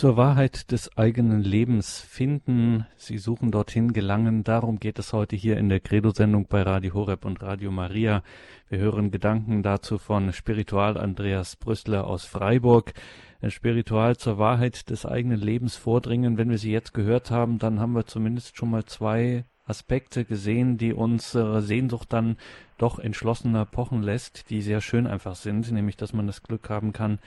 [0.00, 2.86] Zur Wahrheit des eigenen Lebens finden.
[2.96, 4.44] Sie suchen dorthin gelangen.
[4.44, 8.22] Darum geht es heute hier in der Credo-Sendung bei Radio Horeb und Radio Maria.
[8.70, 12.94] Wir hören Gedanken dazu von Spiritual Andreas Brüssler aus Freiburg.
[13.46, 16.38] Spiritual zur Wahrheit des eigenen Lebens vordringen.
[16.38, 20.78] Wenn wir sie jetzt gehört haben, dann haben wir zumindest schon mal zwei Aspekte gesehen,
[20.78, 22.38] die unsere Sehnsucht dann
[22.78, 26.94] doch entschlossener pochen lässt, die sehr schön einfach sind, nämlich dass man das Glück haben
[26.94, 27.18] kann,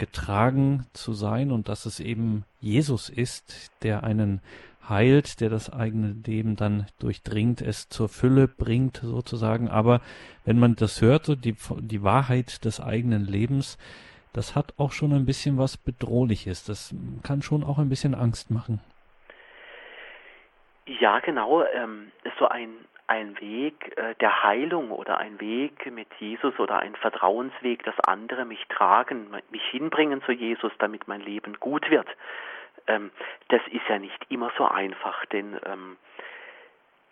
[0.00, 4.40] getragen zu sein und dass es eben Jesus ist, der einen
[4.88, 9.68] heilt, der das eigene Leben dann durchdringt, es zur Fülle bringt sozusagen.
[9.68, 10.00] Aber
[10.44, 13.78] wenn man das hört, so die, die Wahrheit des eigenen Lebens,
[14.32, 16.64] das hat auch schon ein bisschen was Bedrohliches.
[16.64, 18.80] Das kann schon auch ein bisschen Angst machen.
[20.86, 21.64] Ja, genau.
[21.64, 22.74] Ähm, so ein,
[23.06, 28.44] ein Weg äh, der Heilung oder ein Weg mit Jesus oder ein Vertrauensweg, dass andere
[28.44, 32.08] mich tragen, mich hinbringen zu Jesus, damit mein Leben gut wird.
[32.86, 33.10] Ähm,
[33.48, 35.96] das ist ja nicht immer so einfach, denn, ähm,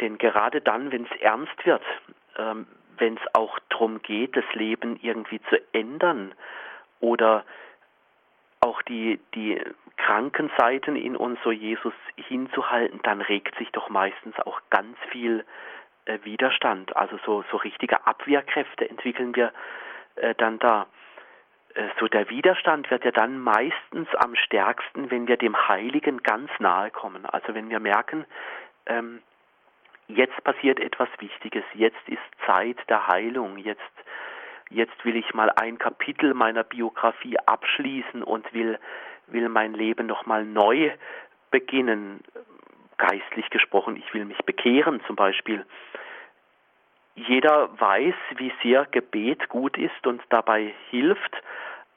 [0.01, 1.83] denn gerade dann, wenn es ernst wird,
[2.37, 6.35] ähm, wenn es auch darum geht, das Leben irgendwie zu ändern
[7.01, 7.45] oder
[8.89, 9.61] die, die
[9.97, 15.45] kranken Seiten in uns so Jesus hinzuhalten, dann regt sich doch meistens auch ganz viel
[16.07, 19.53] äh, Widerstand, also so, so richtige Abwehrkräfte entwickeln wir
[20.17, 20.87] äh, dann da.
[21.75, 26.51] Äh, so der Widerstand wird ja dann meistens am stärksten, wenn wir dem Heiligen ganz
[26.59, 27.27] nahe kommen.
[27.27, 28.25] Also wenn wir merken,
[28.87, 29.21] ähm,
[30.07, 33.83] jetzt passiert etwas Wichtiges, jetzt ist Zeit der Heilung, jetzt,
[34.71, 38.79] jetzt will ich mal ein Kapitel meiner Biografie abschließen und will,
[39.27, 40.91] will mein Leben nochmal neu
[41.51, 42.21] beginnen,
[42.97, 45.65] geistlich gesprochen, ich will mich bekehren zum Beispiel.
[47.15, 51.37] Jeder weiß, wie sehr Gebet gut ist und dabei hilft,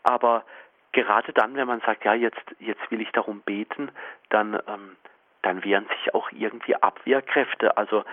[0.03, 0.43] aber
[0.91, 3.91] gerade dann, wenn man sagt, ja, jetzt, jetzt will ich darum beten,
[4.29, 4.95] dann, ähm,
[5.41, 7.77] dann wehren sich auch irgendwie Abwehrkräfte.
[7.77, 8.03] Also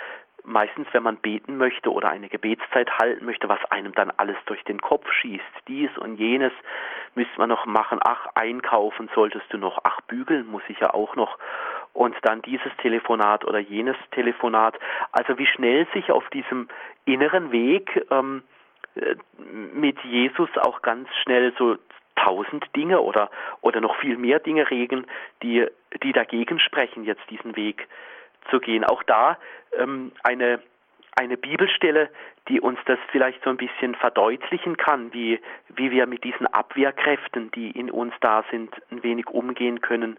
[0.44, 4.62] meistens, wenn man beten möchte oder eine Gebetszeit halten möchte, was einem dann alles durch
[4.64, 6.52] den Kopf schießt, dies und jenes
[7.14, 11.16] müsste man noch machen, ach, einkaufen solltest du noch, ach, bügeln muss ich ja auch
[11.16, 11.38] noch.
[11.92, 14.78] Und dann dieses Telefonat oder jenes Telefonat.
[15.12, 16.68] Also wie schnell sich auf diesem
[17.06, 18.42] inneren Weg ähm,
[18.94, 19.16] äh,
[19.74, 21.76] mit Jesus auch ganz schnell so
[22.16, 25.06] tausend Dinge oder, oder noch viel mehr Dinge regen,
[25.42, 25.66] die,
[26.02, 27.88] die dagegen sprechen, jetzt diesen Weg
[28.50, 28.84] zu gehen.
[28.84, 29.38] Auch da
[29.78, 30.60] ähm, eine,
[31.16, 32.10] eine Bibelstelle,
[32.48, 37.50] die uns das vielleicht so ein bisschen verdeutlichen kann, wie, wie wir mit diesen Abwehrkräften,
[37.52, 40.18] die in uns da sind, ein wenig umgehen können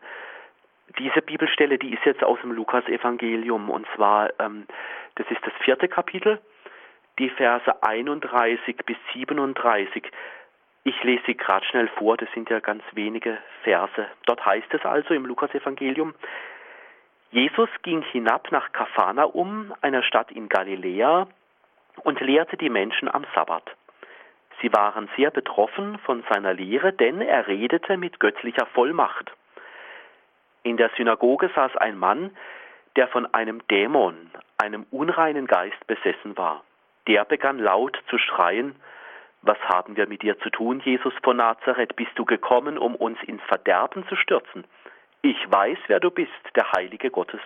[0.97, 4.65] diese Bibelstelle, die ist jetzt aus dem Lukas-Evangelium und zwar, ähm,
[5.15, 6.39] das ist das vierte Kapitel,
[7.19, 10.09] die Verse 31 bis 37.
[10.83, 14.07] Ich lese sie gerade schnell vor, das sind ja ganz wenige Verse.
[14.25, 16.15] Dort heißt es also im Lukas-Evangelium,
[17.31, 21.27] Jesus ging hinab nach Kapharnaum, einer Stadt in Galiläa,
[22.03, 23.63] und lehrte die Menschen am Sabbat.
[24.61, 29.31] Sie waren sehr betroffen von seiner Lehre, denn er redete mit göttlicher Vollmacht.
[30.63, 32.31] In der Synagoge saß ein Mann,
[32.95, 36.63] der von einem Dämon, einem unreinen Geist besessen war.
[37.07, 38.75] Der begann laut zu schreien,
[39.41, 41.95] was haben wir mit dir zu tun, Jesus von Nazareth?
[41.95, 44.65] Bist du gekommen, um uns ins Verderben zu stürzen?
[45.21, 47.41] Ich weiß, wer du bist, der Heilige Gottes.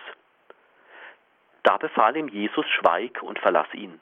[1.64, 4.00] Da befahl ihm Jesus, schweig und verlass ihn.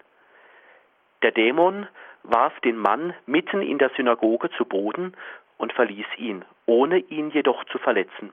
[1.23, 1.89] Der Dämon
[2.23, 5.17] warf den Mann mitten in der Synagoge zu Boden
[5.57, 8.33] und verließ ihn, ohne ihn jedoch zu verletzen.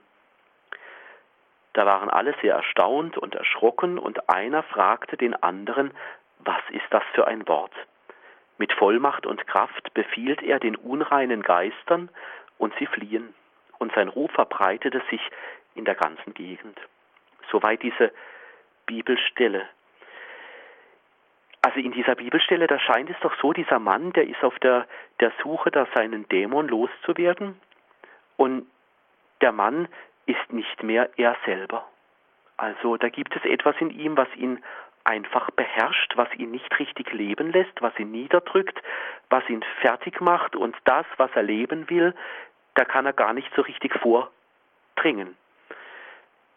[1.72, 5.92] Da waren alle sehr erstaunt und erschrocken, und einer fragte den anderen,
[6.40, 7.72] was ist das für ein Wort?
[8.58, 12.10] Mit Vollmacht und Kraft befiehlt er den unreinen Geistern,
[12.58, 13.32] und sie fliehen,
[13.80, 15.20] und sein Ruf verbreitete sich
[15.74, 16.78] in der ganzen Gegend.
[17.50, 18.12] Soweit diese
[18.86, 19.66] Bibelstelle.
[21.62, 24.86] Also in dieser Bibelstelle, da scheint es doch so, dieser Mann, der ist auf der,
[25.18, 27.60] der Suche, da seinen Dämon loszuwerden.
[28.36, 28.66] Und
[29.40, 29.88] der Mann
[30.26, 31.86] ist nicht mehr er selber.
[32.56, 34.62] Also da gibt es etwas in ihm, was ihn
[35.04, 38.80] einfach beherrscht, was ihn nicht richtig leben lässt, was ihn niederdrückt,
[39.30, 42.14] was ihn fertig macht und das, was er leben will,
[42.74, 45.36] da kann er gar nicht so richtig vordringen.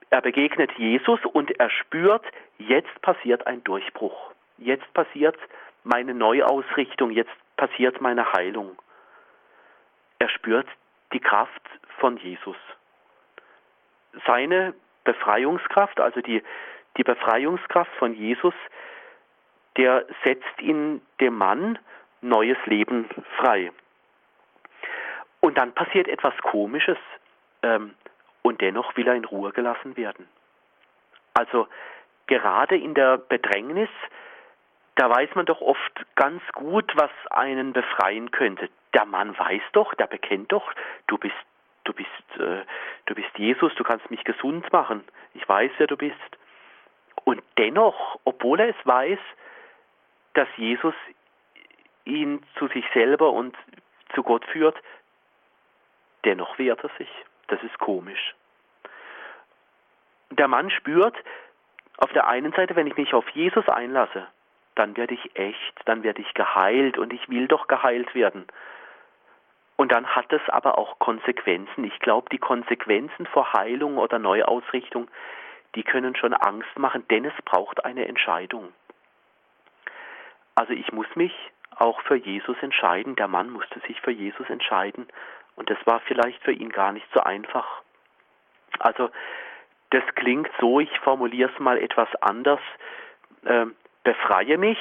[0.10, 2.23] Er begegnet Jesus und er spürt,
[2.60, 4.32] jetzt passiert ein Durchbruch.
[4.58, 5.38] Jetzt passiert
[5.84, 8.78] meine Neuausrichtung, jetzt passiert meine Heilung.
[10.19, 10.67] Er spürt
[11.12, 11.62] die Kraft
[11.97, 12.58] von Jesus
[14.26, 14.73] seine
[15.04, 16.43] Befreiungskraft, also die,
[16.97, 18.54] die Befreiungskraft von Jesus,
[19.78, 21.80] der setzt in dem Mann
[22.21, 23.71] neues Leben frei.
[25.54, 26.98] Und dann passiert etwas Komisches.
[27.62, 27.94] Ähm,
[28.42, 30.28] und dennoch will er in Ruhe gelassen werden.
[31.36, 31.68] Also
[32.26, 33.89] gerade in der Bedrängnis,
[34.96, 38.68] da weiß man doch oft ganz gut, was einen befreien könnte.
[38.96, 40.74] Der Mann weiß doch, der bekennt doch,
[41.06, 41.36] du bist,
[41.84, 42.63] du bist, äh,
[43.06, 45.04] du bist Jesus, du kannst mich gesund machen.
[45.36, 46.18] Ich weiß, wer du bist.
[47.26, 49.20] Und dennoch, obwohl er es weiß,
[50.34, 50.96] dass Jesus
[52.06, 53.56] ihn zu sich selber und
[54.16, 54.82] zu Gott führt,
[56.26, 57.10] dennoch wehrt er sich.
[57.48, 58.34] Das ist komisch.
[60.32, 61.16] Der Mann spürt
[61.98, 64.28] auf der einen Seite, wenn ich mich auf Jesus einlasse,
[64.76, 68.48] dann werde ich echt, dann werde ich geheilt und ich will doch geheilt werden.
[69.76, 71.84] Und dann hat es aber auch Konsequenzen.
[71.84, 75.08] Ich glaube, die Konsequenzen vor Heilung oder Neuausrichtung,
[75.76, 78.74] die können schon Angst machen, denn es braucht eine Entscheidung.
[80.56, 81.34] Also ich muss mich
[81.76, 83.16] auch für Jesus entscheiden.
[83.16, 85.08] Der Mann musste sich für Jesus entscheiden
[85.56, 87.82] und das war vielleicht für ihn gar nicht so einfach.
[88.80, 89.10] Also
[89.92, 92.60] das klingt so, ich formuliere es mal etwas anders.
[93.46, 93.68] Äh,
[94.04, 94.80] befreie mich,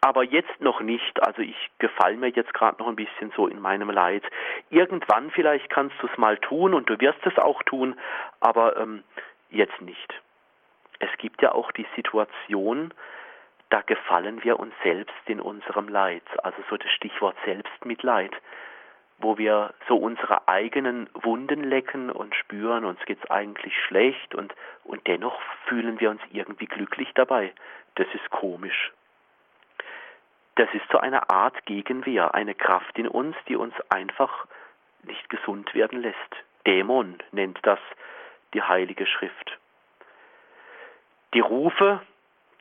[0.00, 1.22] aber jetzt noch nicht.
[1.22, 4.22] Also ich gefalle mir jetzt gerade noch ein bisschen so in meinem Leid.
[4.70, 7.98] Irgendwann vielleicht kannst du es mal tun und du wirst es auch tun,
[8.40, 9.02] aber ähm,
[9.50, 10.22] jetzt nicht.
[10.98, 12.94] Es gibt ja auch die Situation,
[13.70, 16.22] da gefallen wir uns selbst in unserem Leid.
[16.42, 18.32] Also so das Stichwort Selbstmitleid,
[19.18, 25.06] wo wir so unsere eigenen Wunden lecken und spüren, uns geht's eigentlich schlecht und, und
[25.06, 27.52] dennoch fühlen wir uns irgendwie glücklich dabei.
[27.94, 28.92] Das ist komisch.
[30.56, 34.46] Das ist so eine Art Gegenwehr, eine Kraft in uns, die uns einfach
[35.02, 36.16] nicht gesund werden lässt.
[36.66, 37.78] Dämon nennt das
[38.54, 39.58] die Heilige Schrift.
[41.34, 42.00] Die Rufe,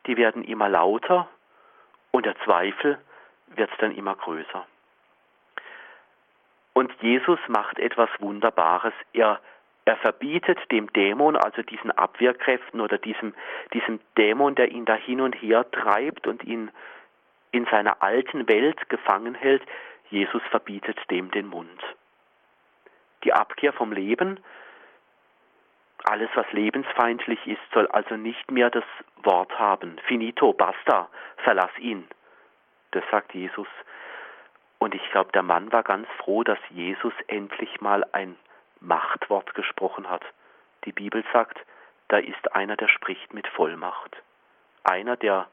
[0.05, 1.29] die werden immer lauter
[2.11, 2.97] und der Zweifel
[3.47, 4.65] wird dann immer größer.
[6.75, 8.93] Und Jesus macht etwas Wunderbares.
[9.13, 9.39] Er,
[9.85, 13.33] er verbietet dem Dämon, also diesen Abwehrkräften oder diesem,
[13.73, 16.69] diesem Dämon, der ihn da hin und her treibt und ihn
[17.51, 19.63] in seiner alten Welt gefangen hält,
[20.09, 21.81] Jesus verbietet dem den Mund.
[23.23, 24.41] Die Abkehr vom Leben
[26.03, 28.83] alles, was lebensfeindlich ist, soll also nicht mehr das
[29.23, 29.97] Wort haben.
[30.05, 32.05] Finito, basta, verlass ihn.
[32.91, 33.67] Das sagt Jesus.
[34.85, 38.35] Und ich glaube, der Mann war ganz froh, dass Jesus endlich mal ein
[38.79, 40.21] Machtwort gesprochen hat.
[40.85, 41.57] Die Bibel sagt,
[42.09, 44.15] da ist einer, der spricht mit Vollmacht.
[44.83, 45.47] Einer, der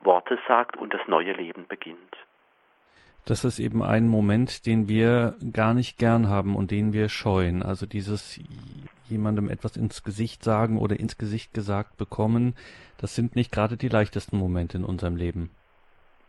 [0.00, 2.14] Worte sagt und das neue Leben beginnt.
[3.24, 7.62] Das ist eben ein Moment, den wir gar nicht gern haben und den wir scheuen.
[7.62, 8.38] Also dieses
[9.08, 12.54] jemandem etwas ins Gesicht sagen oder ins Gesicht gesagt bekommen,
[13.00, 15.48] das sind nicht gerade die leichtesten Momente in unserem Leben.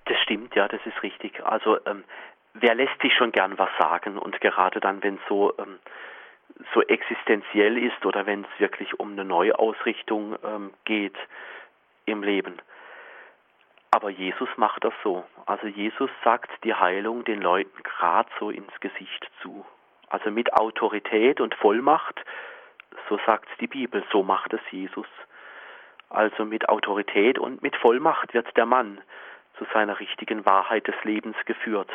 [0.06, 1.44] Das stimmt, ja, das ist richtig.
[1.44, 2.06] Also ähm,
[2.56, 5.80] wer lässt sich schon gern was sagen und gerade dann, wenn es so ähm,
[6.74, 11.18] so existenziell ist oder wenn es wirklich um eine Neuausrichtung ähm, geht
[12.06, 12.58] im Leben.
[13.92, 15.24] Aber Jesus macht das so.
[15.46, 19.66] Also Jesus sagt die Heilung den Leuten gerade so ins Gesicht zu.
[20.10, 22.24] Also mit Autorität und Vollmacht
[23.10, 25.08] so sagt die Bibel, so macht es Jesus.
[26.10, 29.02] Also mit Autorität und mit Vollmacht wird der Mann
[29.58, 31.90] zu seiner richtigen Wahrheit des Lebens geführt.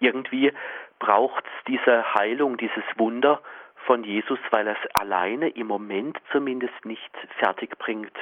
[0.00, 0.52] Irgendwie
[0.98, 3.40] braucht es diese Heilung, dieses Wunder
[3.86, 8.16] von Jesus, weil er es alleine im Moment zumindest nicht fertig bringt,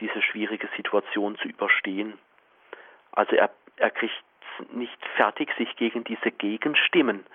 [0.00, 2.18] diese schwierige Situation zu überstehen.
[3.12, 4.14] Also er, er kriegt
[4.58, 7.26] es nicht fertig, sich gegen diese Gegenstimmen,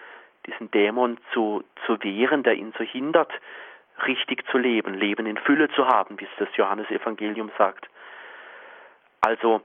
[0.45, 3.31] diesen Dämon zu, zu wehren, der ihn so hindert,
[4.05, 7.87] richtig zu leben, Leben in Fülle zu haben, wie es das Johannesevangelium sagt.
[9.21, 9.61] Also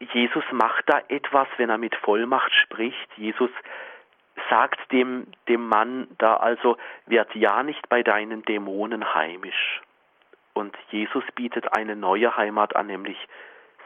[0.00, 3.08] Jesus macht da etwas, wenn er mit Vollmacht spricht.
[3.16, 3.50] Jesus
[4.48, 9.82] sagt dem, dem Mann da also, werd ja nicht bei deinen Dämonen heimisch.
[10.54, 13.16] Und Jesus bietet eine neue Heimat an, nämlich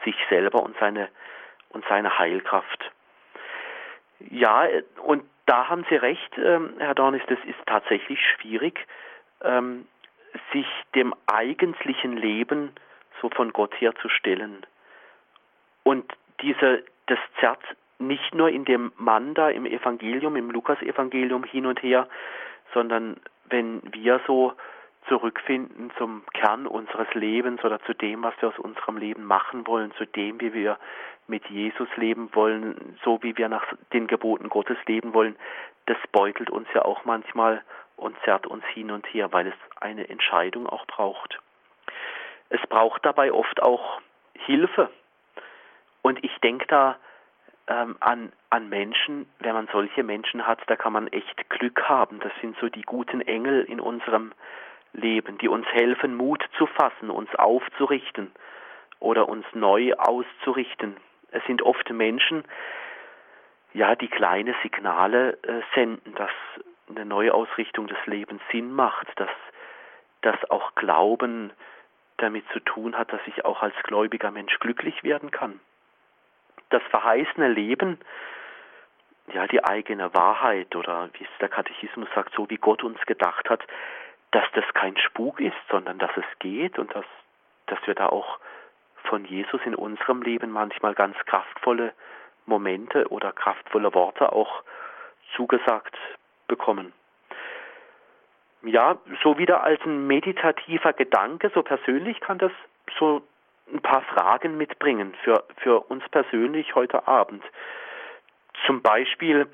[0.03, 1.09] sich selber und seine,
[1.69, 2.91] und seine Heilkraft.
[4.19, 4.67] Ja,
[5.03, 8.79] und da haben Sie recht, ähm, Herr Dornis, das ist tatsächlich schwierig,
[9.43, 9.87] ähm,
[10.51, 12.73] sich dem eigentlichen Leben
[13.21, 14.65] so von Gott her zu stellen.
[15.83, 17.63] Und diese, das zerrt
[17.99, 22.07] nicht nur in dem Mann da im Evangelium, im Lukas-Evangelium hin und her,
[22.73, 23.17] sondern
[23.49, 24.53] wenn wir so
[25.07, 29.91] zurückfinden zum Kern unseres Lebens oder zu dem, was wir aus unserem Leben machen wollen,
[29.93, 30.77] zu dem, wie wir
[31.27, 35.35] mit Jesus leben wollen, so wie wir nach den Geboten Gottes leben wollen,
[35.85, 37.61] das beutelt uns ja auch manchmal
[37.95, 41.39] und zerrt uns hin und her, weil es eine Entscheidung auch braucht.
[42.49, 44.01] Es braucht dabei oft auch
[44.33, 44.89] Hilfe.
[46.03, 46.97] Und ich denke da
[47.67, 52.19] ähm, an, an Menschen, wenn man solche Menschen hat, da kann man echt Glück haben.
[52.19, 54.33] Das sind so die guten Engel in unserem
[54.91, 58.31] Leben, die uns helfen, Mut zu fassen, uns aufzurichten
[58.99, 60.97] oder uns neu auszurichten.
[61.31, 62.43] Es sind oft Menschen,
[63.73, 66.29] ja, die kleine Signale äh, senden, dass
[66.89, 69.29] eine Neuausrichtung des Lebens Sinn macht, dass,
[70.21, 71.51] dass auch Glauben
[72.17, 75.59] damit zu tun hat, dass ich auch als gläubiger Mensch glücklich werden kann.
[76.73, 77.99] Das verheißene Leben,
[79.31, 83.47] ja, die eigene Wahrheit oder wie es der Katechismus sagt, so wie Gott uns gedacht
[83.47, 83.61] hat,
[84.31, 87.05] dass das kein Spuk ist, sondern dass es geht und dass,
[87.67, 88.39] dass wir da auch
[89.03, 91.93] von Jesus in unserem Leben manchmal ganz kraftvolle
[92.47, 94.63] Momente oder kraftvolle Worte auch
[95.35, 95.95] zugesagt
[96.47, 96.91] bekommen.
[98.63, 102.51] Ja, so wieder als ein meditativer Gedanke, so persönlich kann das
[102.97, 103.21] so
[103.71, 107.43] ein paar Fragen mitbringen für, für uns persönlich heute Abend.
[108.65, 109.47] Zum Beispiel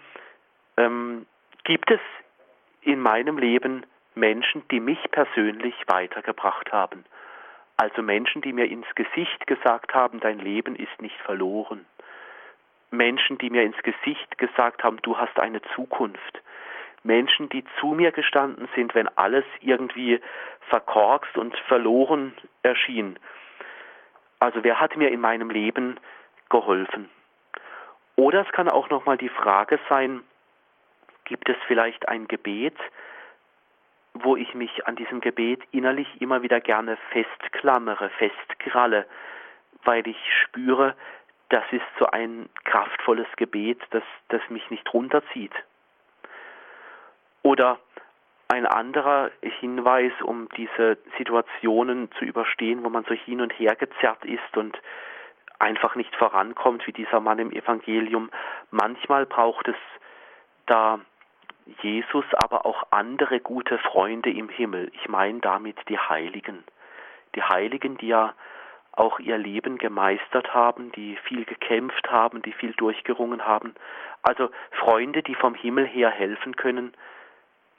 [0.77, 1.25] ähm,
[1.63, 1.99] gibt es
[2.81, 3.85] in meinem Leben
[4.15, 7.05] Menschen, die mich persönlich weitergebracht haben.
[7.77, 11.85] Also Menschen, die mir ins Gesicht gesagt haben, dein Leben ist nicht verloren.
[12.91, 16.41] Menschen, die mir ins Gesicht gesagt haben, du hast eine Zukunft.
[17.03, 20.19] Menschen, die zu mir gestanden sind, wenn alles irgendwie
[20.67, 22.33] verkorkst und verloren
[22.63, 23.17] erschien.
[24.39, 25.99] Also wer hat mir in meinem Leben
[26.49, 27.09] geholfen?
[28.15, 30.23] Oder es kann auch nochmal die Frage sein,
[31.25, 32.75] gibt es vielleicht ein Gebet,
[34.13, 39.05] wo ich mich an diesem Gebet innerlich immer wieder gerne festklammere, festkralle,
[39.83, 40.95] weil ich spüre,
[41.49, 45.53] das ist so ein kraftvolles Gebet, das, das mich nicht runterzieht.
[47.43, 47.79] Oder
[48.49, 54.25] ein anderer Hinweis, um diese Situationen zu überstehen, wo man so hin und her gezerrt
[54.25, 54.77] ist und
[55.59, 58.31] einfach nicht vorankommt, wie dieser Mann im Evangelium.
[58.71, 59.75] Manchmal braucht es
[60.65, 60.99] da
[61.83, 64.91] Jesus, aber auch andere gute Freunde im Himmel.
[64.93, 66.63] Ich meine damit die Heiligen.
[67.35, 68.33] Die Heiligen, die ja
[68.93, 73.75] auch ihr Leben gemeistert haben, die viel gekämpft haben, die viel durchgerungen haben.
[74.23, 76.93] Also Freunde, die vom Himmel her helfen können,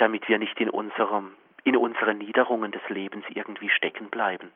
[0.01, 1.33] damit wir nicht in unserem
[1.63, 4.51] in unseren Niederungen des Lebens irgendwie stecken bleiben.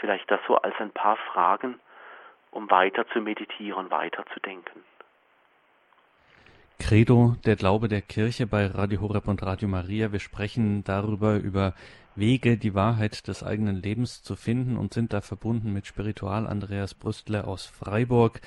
[0.00, 1.78] Vielleicht das so als ein paar Fragen,
[2.50, 4.82] um weiter zu meditieren, weiter zu denken.
[6.78, 10.10] Credo, der Glaube der Kirche bei Radio Horeb und Radio Maria.
[10.10, 11.74] Wir sprechen darüber, über
[12.16, 16.94] Wege, die Wahrheit des eigenen Lebens zu finden und sind da verbunden mit Spiritual Andreas
[16.94, 18.40] Brüstler aus Freiburg.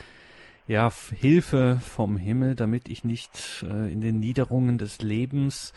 [0.68, 5.74] Ja, Hilfe vom Himmel, damit ich nicht äh, in den Niederungen des Lebens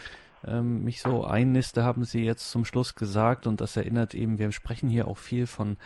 [0.51, 3.47] ähm, mich so einniste, haben Sie jetzt zum Schluss gesagt.
[3.47, 5.77] Und das erinnert eben, wir sprechen hier auch viel von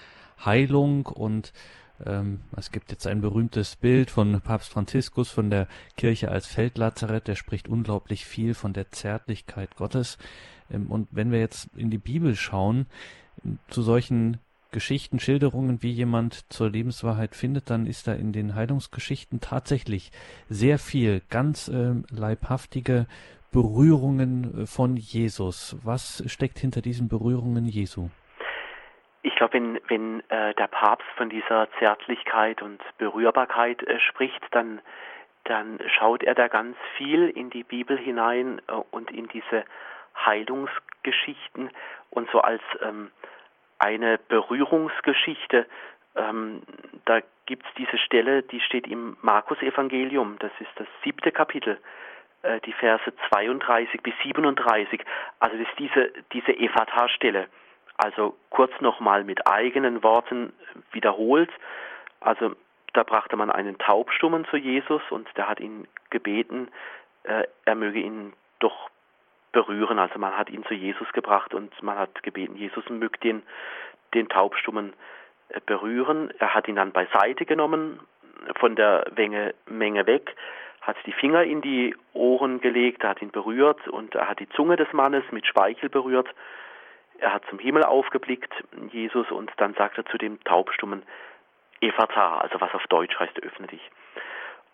[0.44, 1.52] Heilung und
[2.04, 7.28] ähm, es gibt jetzt ein berühmtes Bild von Papst Franziskus von der Kirche als Feldlazarett,
[7.28, 10.18] der spricht unglaublich viel von der Zärtlichkeit Gottes.
[10.70, 12.86] Ähm, und wenn wir jetzt in die Bibel schauen,
[13.68, 14.38] zu solchen
[14.72, 20.10] Geschichten, Schilderungen, wie jemand zur Lebenswahrheit findet, dann ist da in den Heilungsgeschichten tatsächlich
[20.48, 23.06] sehr viel ganz äh, leibhaftige
[23.52, 25.78] Berührungen äh, von Jesus.
[25.84, 28.08] Was steckt hinter diesen Berührungen Jesu?
[29.22, 34.80] Ich glaube, wenn, wenn äh, der Papst von dieser Zärtlichkeit und Berührbarkeit äh, spricht, dann,
[35.44, 39.64] dann schaut er da ganz viel in die Bibel hinein äh, und in diese
[40.16, 41.70] Heilungsgeschichten
[42.10, 43.10] und so als ähm,
[43.78, 45.66] eine Berührungsgeschichte.
[46.16, 46.62] Ähm,
[47.04, 51.78] da gibt es diese Stelle, die steht im Markus-Evangelium, das ist das siebte Kapitel
[52.42, 55.00] äh, die Verse 32 bis 37.
[55.40, 57.48] Also das ist diese, diese Ephata-Stelle.
[57.96, 60.52] Also kurz nochmal mit eigenen Worten
[60.92, 61.50] wiederholt.
[62.20, 62.54] Also
[62.92, 66.68] da brachte man einen Taubstummen zu Jesus und der hat ihn gebeten,
[67.24, 68.90] äh, er möge ihn doch
[69.52, 69.98] berühren.
[69.98, 73.42] Also man hat ihn zu Jesus gebracht und man hat gebeten, Jesus möge den,
[74.14, 74.92] den Taubstummen
[75.48, 76.32] äh, berühren.
[76.38, 78.00] Er hat ihn dann beiseite genommen,
[78.56, 80.34] von der Menge, Menge weg,
[80.82, 84.48] hat die Finger in die Ohren gelegt, er hat ihn berührt und er hat die
[84.50, 86.28] Zunge des Mannes mit Speichel berührt
[87.22, 88.52] er hat zum Himmel aufgeblickt,
[88.90, 91.04] Jesus, und dann sagt er zu dem Taubstummen,
[91.80, 93.90] Ephata, also was auf Deutsch heißt, öffne dich.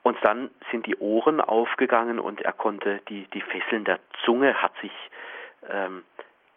[0.02, 4.72] Und dann sind die Ohren aufgegangen und er konnte, die, die Fesseln der Zunge hat
[4.80, 4.92] sich
[5.68, 6.04] ähm,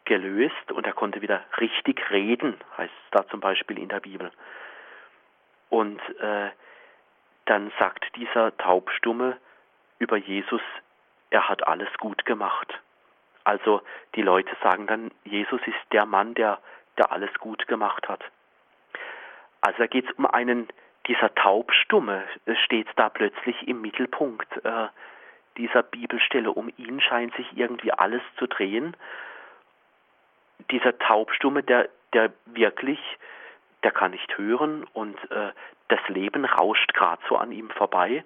[0.05, 4.31] gelöst und er konnte wieder richtig reden, heißt es da zum Beispiel in der Bibel.
[5.69, 6.51] Und äh,
[7.51, 9.35] dann sagt dieser Taubstumme
[9.99, 10.61] über Jesus,
[11.31, 12.79] er hat alles gut gemacht.
[13.43, 13.81] Also
[14.15, 16.59] die Leute sagen dann, Jesus ist der Mann, der,
[16.97, 18.23] der alles gut gemacht hat.
[19.59, 20.69] Also da geht es um einen
[21.07, 22.23] dieser Taubstumme
[22.63, 24.87] steht da plötzlich im Mittelpunkt äh,
[25.57, 26.53] dieser Bibelstelle.
[26.53, 28.95] Um ihn scheint sich irgendwie alles zu drehen.
[30.69, 32.99] Dieser Taubstumme, der, der wirklich,
[33.83, 35.51] der kann nicht hören und äh,
[35.87, 38.23] das Leben rauscht gerade so an ihm vorbei.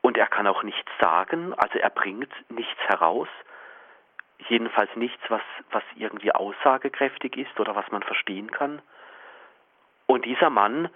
[0.00, 3.28] Und er kann auch nichts sagen, also er bringt nichts heraus.
[4.48, 8.80] Jedenfalls nichts, was, was irgendwie aussagekräftig ist oder was man verstehen kann.
[10.06, 10.88] Und dieser Mann,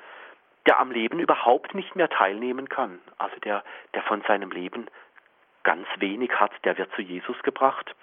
[0.66, 3.64] der am Leben überhaupt nicht mehr teilnehmen kann, also der,
[3.94, 4.86] der von seinem Leben
[5.64, 7.94] ganz wenig hat, der wird zu Jesus gebracht.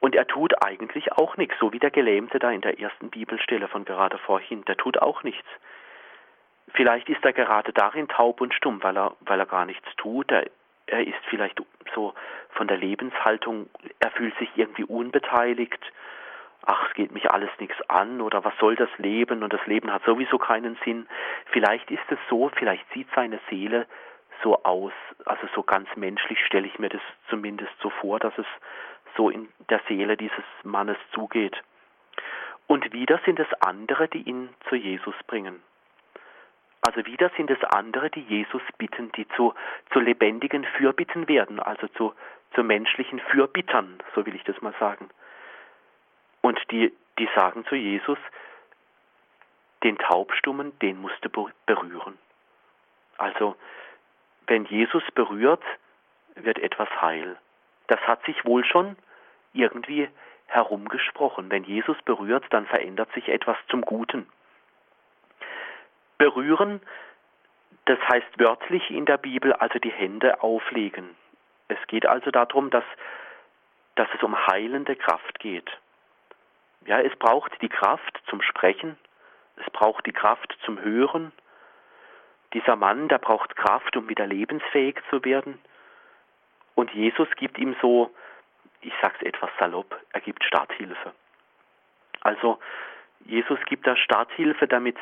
[0.00, 3.68] Und er tut eigentlich auch nichts, so wie der Gelähmte da in der ersten Bibelstelle
[3.68, 5.48] von gerade vorhin, der tut auch nichts.
[6.74, 10.30] Vielleicht ist er gerade darin taub und stumm, weil er, weil er gar nichts tut.
[10.30, 10.46] Er,
[10.86, 11.60] er ist vielleicht
[11.94, 12.14] so
[12.50, 13.68] von der Lebenshaltung,
[14.00, 15.80] er fühlt sich irgendwie unbeteiligt.
[16.64, 19.92] Ach, es geht mich alles nichts an oder was soll das Leben und das Leben
[19.92, 21.06] hat sowieso keinen Sinn.
[21.46, 23.86] Vielleicht ist es so, vielleicht sieht seine Seele
[24.42, 24.92] so aus,
[25.24, 28.46] also so ganz menschlich stelle ich mir das zumindest so vor, dass es
[29.16, 31.56] so in der Seele dieses Mannes zugeht.
[32.66, 35.62] Und wieder sind es andere, die ihn zu Jesus bringen.
[36.80, 39.54] Also wieder sind es andere, die Jesus bitten, die zu,
[39.92, 42.14] zu lebendigen Fürbitten werden, also zu,
[42.54, 45.08] zu menschlichen Fürbittern, so will ich das mal sagen.
[46.42, 48.18] Und die, die sagen zu Jesus,
[49.82, 52.18] den Taubstummen, den musst du berühren.
[53.18, 53.56] Also,
[54.46, 55.62] wenn Jesus berührt,
[56.34, 57.36] wird etwas heil.
[57.88, 58.96] Das hat sich wohl schon
[59.52, 60.08] irgendwie
[60.46, 61.50] herumgesprochen.
[61.50, 64.26] Wenn Jesus berührt, dann verändert sich etwas zum Guten.
[66.18, 66.80] Berühren,
[67.84, 71.14] das heißt wörtlich in der Bibel also die Hände auflegen.
[71.68, 72.84] Es geht also darum, dass,
[73.96, 75.70] dass es um heilende Kraft geht.
[76.86, 78.96] Ja, es braucht die Kraft zum Sprechen,
[79.56, 81.32] es braucht die Kraft zum Hören.
[82.52, 85.58] Dieser Mann, der braucht Kraft, um wieder lebensfähig zu werden.
[86.76, 88.14] Und Jesus gibt ihm so,
[88.82, 91.12] ich sag's etwas salopp, er gibt Starthilfe.
[92.20, 92.58] Also
[93.24, 94.96] Jesus gibt da Starthilfe, damit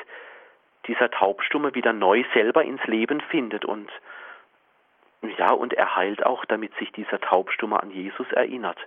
[0.86, 3.90] dieser Taubstumme wieder neu selber ins Leben findet und
[5.38, 8.78] ja, und er heilt auch, damit sich dieser Taubstumme an Jesus erinnert.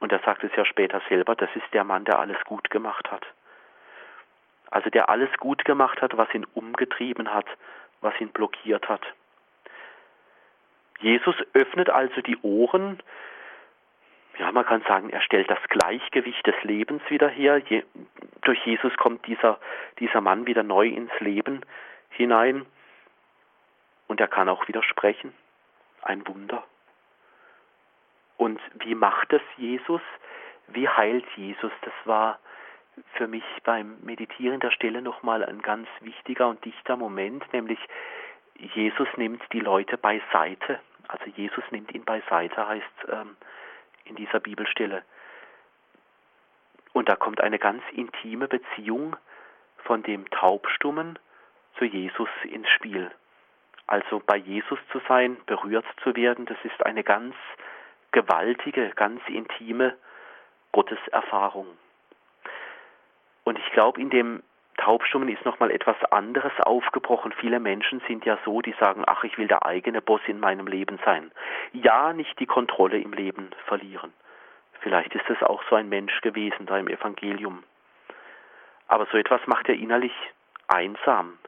[0.00, 3.10] Und er sagt es ja später selber, das ist der Mann, der alles gut gemacht
[3.12, 3.24] hat.
[4.70, 7.46] Also der alles gut gemacht hat, was ihn umgetrieben hat,
[8.00, 9.02] was ihn blockiert hat.
[11.02, 13.02] Jesus öffnet also die Ohren
[14.38, 17.58] ja, man kann sagen, er stellt das Gleichgewicht des Lebens wieder her.
[17.58, 17.84] Je,
[18.42, 19.58] durch Jesus kommt dieser,
[19.98, 21.60] dieser Mann wieder neu ins Leben
[22.10, 22.66] hinein
[24.08, 25.34] und er kann auch wieder sprechen.
[26.02, 26.64] Ein Wunder.
[28.36, 30.02] Und wie macht es Jesus?
[30.68, 31.72] Wie heilt Jesus?
[31.82, 32.38] Das war
[33.14, 37.78] für mich beim Meditieren der Stelle nochmal ein ganz wichtiger und dichter Moment, nämlich
[38.58, 40.80] Jesus nimmt die Leute beiseite.
[41.12, 43.36] Also Jesus nimmt ihn beiseite, heißt ähm,
[44.04, 45.02] in dieser Bibelstelle.
[46.94, 49.16] Und da kommt eine ganz intime Beziehung
[49.84, 51.18] von dem Taubstummen
[51.76, 53.10] zu Jesus ins Spiel.
[53.86, 57.34] Also bei Jesus zu sein, berührt zu werden, das ist eine ganz
[58.12, 59.96] gewaltige, ganz intime
[60.72, 61.66] Gotteserfahrung.
[63.44, 64.42] Und ich glaube, in dem
[64.82, 67.32] Taubstummen ist nochmal etwas anderes aufgebrochen.
[67.38, 70.66] Viele Menschen sind ja so, die sagen, ach, ich will der eigene Boss in meinem
[70.66, 71.30] Leben sein.
[71.72, 74.12] Ja, nicht die Kontrolle im Leben verlieren.
[74.80, 77.62] Vielleicht ist es auch so ein Mensch gewesen da im Evangelium.
[78.88, 80.14] Aber so etwas macht er innerlich
[80.66, 81.38] einsam.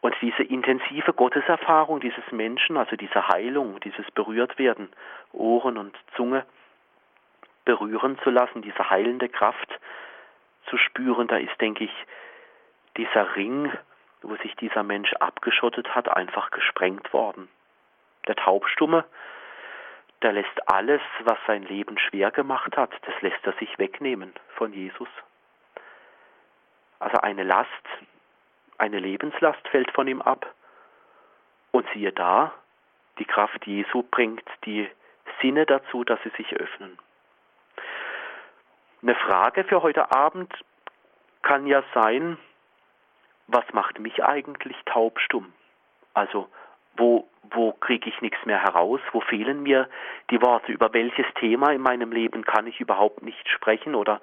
[0.00, 4.88] Und diese intensive Gotteserfahrung dieses Menschen, also diese Heilung, dieses Berührtwerden,
[5.32, 6.44] Ohren und Zunge
[7.64, 9.78] berühren zu lassen, diese heilende Kraft
[10.68, 11.92] zu spüren, da ist, denke ich,
[12.96, 13.72] dieser Ring,
[14.22, 17.48] wo sich dieser Mensch abgeschottet hat, einfach gesprengt worden.
[18.26, 19.04] Der Taubstumme,
[20.22, 24.72] der lässt alles, was sein Leben schwer gemacht hat, das lässt er sich wegnehmen von
[24.72, 25.08] Jesus.
[26.98, 27.68] Also eine Last,
[28.76, 30.46] eine Lebenslast fällt von ihm ab.
[31.72, 32.52] Und siehe da,
[33.18, 34.88] die Kraft Jesu bringt die
[35.40, 36.98] Sinne dazu, dass sie sich öffnen.
[39.02, 40.52] Eine Frage für heute Abend
[41.42, 42.36] kann ja sein,
[43.52, 45.52] was macht mich eigentlich taubstumm?
[46.14, 46.48] Also
[46.96, 49.00] wo, wo kriege ich nichts mehr heraus?
[49.12, 49.88] Wo fehlen mir
[50.30, 50.72] die Worte?
[50.72, 53.94] Über welches Thema in meinem Leben kann ich überhaupt nicht sprechen?
[53.94, 54.20] Oder,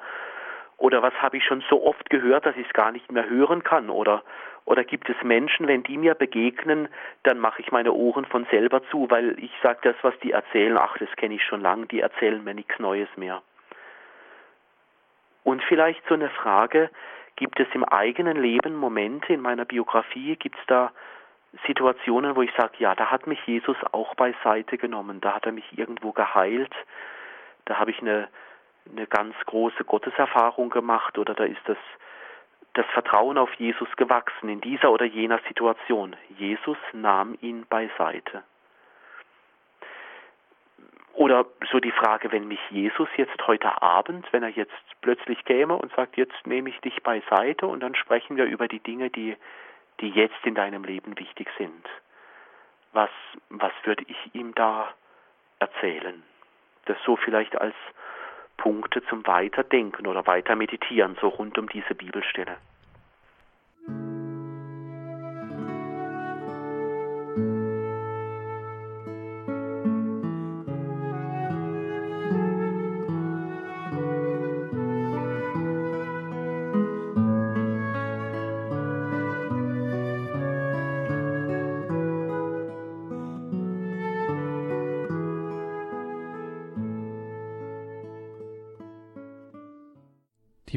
[0.77, 3.63] oder was habe ich schon so oft gehört, dass ich es gar nicht mehr hören
[3.63, 3.89] kann?
[3.89, 4.23] Oder,
[4.65, 6.87] oder gibt es Menschen, wenn die mir begegnen,
[7.23, 10.77] dann mache ich meine Ohren von selber zu, weil ich sage, das, was die erzählen,
[10.77, 13.41] ach, das kenne ich schon lange, die erzählen mir nichts Neues mehr.
[15.43, 16.89] Und vielleicht so eine Frage,
[17.37, 20.91] Gibt es im eigenen Leben Momente in meiner Biografie, gibt es da
[21.65, 25.51] Situationen, wo ich sage, ja, da hat mich Jesus auch beiseite genommen, da hat er
[25.51, 26.73] mich irgendwo geheilt,
[27.65, 28.27] da habe ich eine,
[28.91, 31.77] eine ganz große Gotteserfahrung gemacht oder da ist das,
[32.73, 36.15] das Vertrauen auf Jesus gewachsen in dieser oder jener Situation.
[36.37, 38.43] Jesus nahm ihn beiseite.
[41.17, 45.75] Oder so die Frage, wenn mich Jesus jetzt heute Abend, wenn er jetzt plötzlich käme
[45.75, 49.35] und sagt, jetzt nehme ich dich beiseite und dann sprechen wir über die Dinge, die,
[49.99, 51.89] die jetzt in deinem Leben wichtig sind.
[52.93, 53.09] Was,
[53.49, 54.93] was würde ich ihm da
[55.57, 56.21] erzählen?
[56.85, 57.75] Das so vielleicht als
[58.57, 62.57] Punkte zum Weiterdenken oder weiter meditieren, so rund um diese Bibelstelle.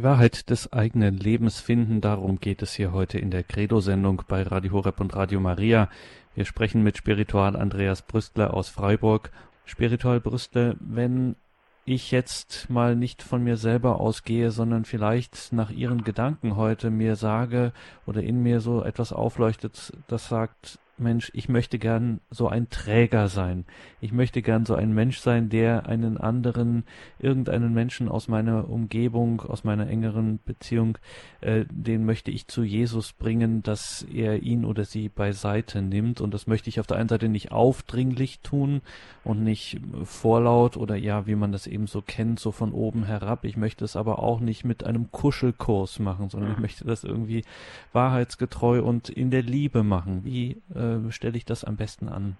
[0.00, 4.42] Die Wahrheit des eigenen Lebens finden, darum geht es hier heute in der Credo-Sendung bei
[4.42, 5.90] Radio Horeb und Radio Maria.
[6.34, 9.30] Wir sprechen mit Spiritual Andreas Brüstler aus Freiburg.
[9.66, 11.36] Spiritual Brüstler, wenn
[11.84, 17.14] ich jetzt mal nicht von mir selber ausgehe, sondern vielleicht nach Ihren Gedanken heute mir
[17.14, 17.74] sage
[18.06, 23.28] oder in mir so etwas aufleuchtet, das sagt, Mensch, ich möchte gern so ein Träger
[23.28, 23.64] sein.
[24.00, 26.84] Ich möchte gern so ein Mensch sein, der einen anderen,
[27.18, 30.98] irgendeinen Menschen aus meiner Umgebung, aus meiner engeren Beziehung,
[31.40, 36.20] äh, den möchte ich zu Jesus bringen, dass er ihn oder sie beiseite nimmt.
[36.20, 38.82] Und das möchte ich auf der einen Seite nicht aufdringlich tun
[39.24, 43.44] und nicht vorlaut oder ja, wie man das eben so kennt, so von oben herab.
[43.44, 47.44] Ich möchte es aber auch nicht mit einem Kuschelkurs machen, sondern ich möchte das irgendwie
[47.92, 50.24] wahrheitsgetreu und in der Liebe machen.
[50.24, 52.36] Wie äh, äh, stelle ich das am besten an?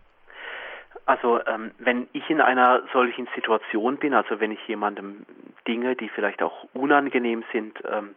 [1.06, 5.26] Also ähm, wenn ich in einer solchen Situation bin, also wenn ich jemandem
[5.66, 8.14] Dinge, die vielleicht auch unangenehm sind, ähm,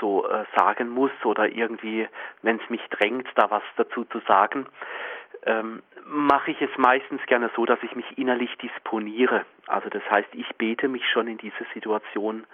[0.00, 2.08] so äh, sagen muss oder irgendwie,
[2.42, 4.66] wenn es mich drängt, da was dazu zu sagen,
[5.44, 9.44] ähm, mache ich es meistens gerne so, dass ich mich innerlich disponiere.
[9.66, 12.44] Also das heißt, ich bete mich schon in diese Situation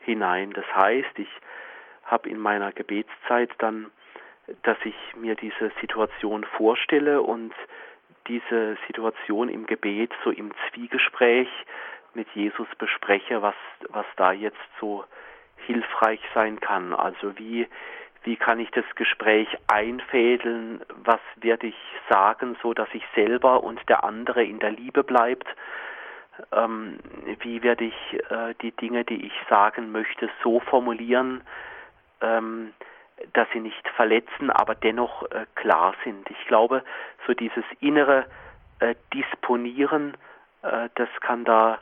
[0.00, 0.52] hinein.
[0.52, 1.28] Das heißt, ich
[2.04, 3.90] habe in meiner Gebetszeit dann
[4.62, 7.52] dass ich mir diese Situation vorstelle und
[8.28, 11.48] diese Situation im Gebet so im Zwiegespräch
[12.14, 13.54] mit Jesus bespreche, was,
[13.88, 15.04] was da jetzt so
[15.66, 16.92] hilfreich sein kann.
[16.92, 17.66] Also wie,
[18.24, 20.82] wie kann ich das Gespräch einfädeln?
[21.04, 21.76] Was werde ich
[22.08, 25.48] sagen, so dass ich selber und der andere in der Liebe bleibt?
[26.52, 26.98] Ähm,
[27.40, 31.42] wie werde ich äh, die Dinge, die ich sagen möchte, so formulieren,
[32.20, 32.72] ähm,
[33.32, 36.28] dass sie nicht verletzen, aber dennoch äh, klar sind.
[36.30, 36.82] Ich glaube,
[37.26, 38.26] so dieses innere
[38.80, 40.14] äh, Disponieren,
[40.62, 41.78] äh, das kann da,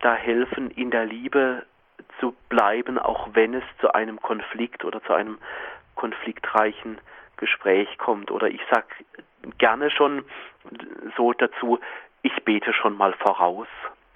[0.00, 1.64] da helfen, in der Liebe
[2.18, 5.38] zu bleiben, auch wenn es zu einem Konflikt oder zu einem
[5.94, 6.98] konfliktreichen
[7.36, 8.30] Gespräch kommt.
[8.30, 8.86] Oder ich sage
[9.58, 10.24] gerne schon
[11.16, 11.78] so dazu,
[12.22, 13.68] ich bete schon mal voraus.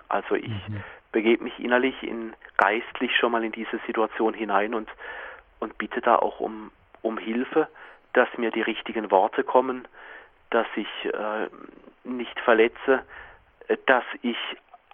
[0.09, 0.83] Also ich mhm.
[1.13, 4.89] begebe mich innerlich in geistlich schon mal in diese Situation hinein und
[5.65, 6.71] und bitte da auch um,
[7.03, 7.69] um Hilfe,
[8.13, 9.89] dass mir die richtigen Worte kommen,
[10.51, 11.49] dass ich äh,
[12.05, 13.03] nicht verletze,
[13.87, 14.37] dass ich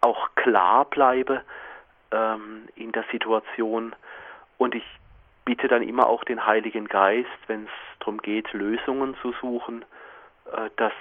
[0.00, 1.42] auch klar bleibe
[2.12, 3.94] ähm, in der Situation
[4.58, 4.84] und ich
[5.44, 9.84] bitte dann immer auch den Heiligen Geist, wenn es darum geht, Lösungen zu suchen,
[10.52, 10.92] äh, dass,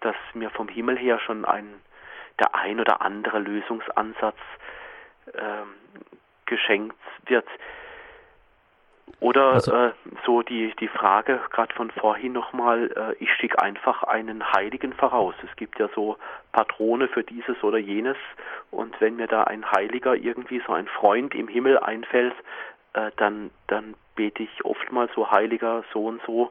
[0.00, 1.72] dass mir vom Himmel her schon ein,
[2.40, 4.38] der ein oder andere Lösungsansatz
[5.32, 5.62] äh,
[6.46, 7.46] geschenkt wird.
[9.20, 9.92] Oder also, äh,
[10.26, 15.34] so die, die Frage gerade von vorhin nochmal, äh, ich schicke einfach einen Heiligen voraus.
[15.48, 16.16] Es gibt ja so
[16.52, 18.16] Patrone für dieses oder jenes
[18.70, 22.34] und wenn mir da ein Heiliger irgendwie so ein Freund im Himmel einfällt,
[22.94, 26.50] äh, dann, dann bete ich oftmals so Heiliger so und so,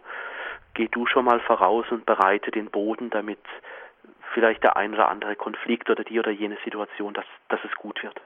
[0.74, 3.40] geh du schon mal voraus und bereite den Boden, damit
[4.34, 8.02] vielleicht der ein oder andere Konflikt oder die oder jene Situation, dass, dass es gut
[8.02, 8.20] wird.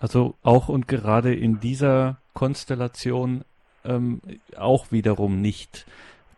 [0.00, 3.44] Also auch und gerade in dieser Konstellation
[3.84, 4.22] ähm,
[4.56, 5.84] auch wiederum nicht,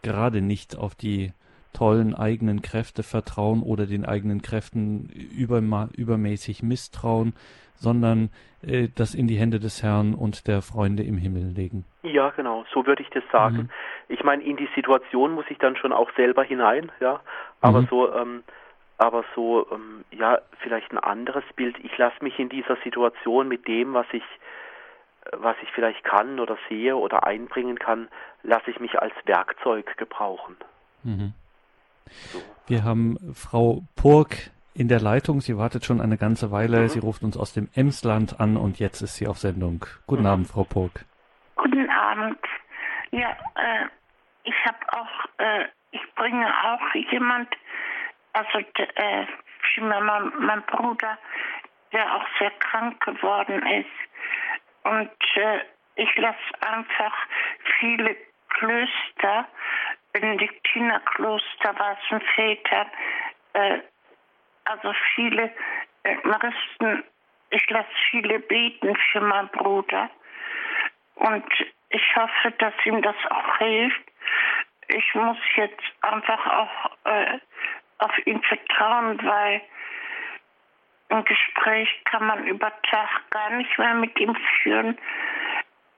[0.02, 1.30] gerade nicht auf die
[1.72, 7.34] tollen eigenen Kräfte vertrauen oder den eigenen Kräften überma übermäßig misstrauen,
[7.76, 8.30] sondern
[8.66, 11.84] äh, das in die Hände des Herrn und der Freunde im Himmel legen.
[12.02, 13.56] Ja, genau, so würde ich das sagen.
[13.56, 13.70] Mhm.
[14.08, 17.20] Ich meine, in die Situation muss ich dann schon auch selber hinein, ja,
[17.60, 17.86] aber mhm.
[17.88, 18.42] so, ähm,
[18.98, 21.76] aber so, ähm, ja, vielleicht ein anderes Bild.
[21.84, 24.24] Ich lasse mich in dieser Situation mit dem, was ich
[25.32, 28.08] was ich vielleicht kann oder sehe oder einbringen kann,
[28.42, 30.56] lasse ich mich als Werkzeug gebrauchen.
[31.02, 31.34] Mhm.
[32.06, 32.42] So.
[32.66, 35.40] Wir haben Frau Purk in der Leitung.
[35.40, 36.80] Sie wartet schon eine ganze Weile.
[36.80, 36.88] Mhm.
[36.88, 39.84] Sie ruft uns aus dem Emsland an und jetzt ist sie auf Sendung.
[40.06, 40.28] Guten mhm.
[40.28, 41.04] Abend, Frau Purk.
[41.56, 42.38] Guten Abend.
[43.10, 43.86] Ja, äh,
[44.44, 47.48] ich habe auch, äh, ich bringe auch jemand,
[48.32, 49.26] also äh,
[49.80, 51.18] mein, mein Bruder,
[51.92, 54.11] der auch sehr krank geworden ist.
[54.84, 55.60] Und äh,
[55.96, 57.14] ich lasse einfach
[57.78, 58.16] viele
[58.48, 59.48] Klöster,
[60.12, 62.86] Benediktinerkloster, Wassenväter,
[63.54, 63.78] äh,
[64.64, 65.52] also viele
[66.04, 67.04] äh, Maristen,
[67.50, 70.10] ich lasse viele beten für meinen Bruder.
[71.16, 71.44] Und
[71.90, 74.02] ich hoffe, dass ihm das auch hilft.
[74.88, 77.38] Ich muss jetzt einfach auch äh,
[77.98, 79.62] auf ihn vertrauen, weil
[81.12, 84.98] ein Gespräch kann man über Tag gar nicht mehr mit ihm führen.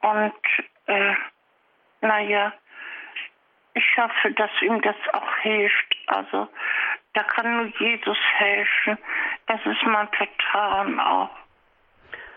[0.03, 0.35] Und
[0.87, 1.15] äh,
[2.01, 2.53] naja,
[3.75, 5.97] ich hoffe, dass ihm das auch hilft.
[6.09, 6.49] Also
[7.15, 8.99] da kann nur Jesus helfen.
[9.47, 11.31] Das ist mein Vertrauen auch.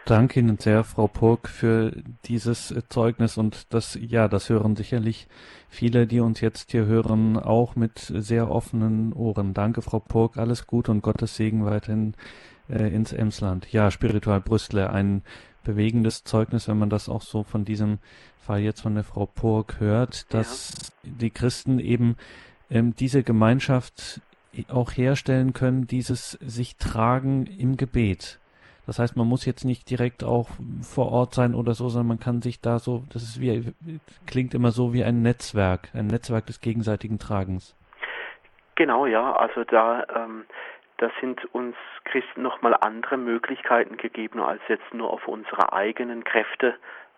[0.06, 1.92] Danke Ihnen sehr, Frau Purk, für
[2.24, 5.28] dieses Zeugnis und das, ja, das hören sicherlich
[5.68, 9.54] viele, die uns jetzt hier hören, auch mit sehr offenen Ohren.
[9.54, 12.16] Danke, Frau Purk, alles Gute und Gottes Segen weiterhin
[12.70, 13.72] äh, ins Emsland.
[13.72, 15.24] Ja, Spiritual Brüstle, ein
[15.64, 18.00] bewegendes Zeugnis, wenn man das auch so von diesem
[18.38, 21.12] Fall jetzt von der Frau Purk hört, dass ja.
[21.20, 22.16] die Christen eben
[22.70, 24.22] ähm, diese Gemeinschaft
[24.70, 28.40] auch herstellen können, dieses sich tragen im Gebet.
[28.88, 30.48] Das heißt, man muss jetzt nicht direkt auch
[30.82, 33.74] vor Ort sein oder so, sondern man kann sich da so, das ist wie,
[34.26, 37.76] klingt immer so wie ein Netzwerk, ein Netzwerk des gegenseitigen Tragens.
[38.76, 40.46] Genau, ja, also da, ähm,
[40.98, 41.76] da sind uns
[42.06, 46.76] Christen nochmal andere Möglichkeiten gegeben, als jetzt nur auf unsere eigenen Kräfte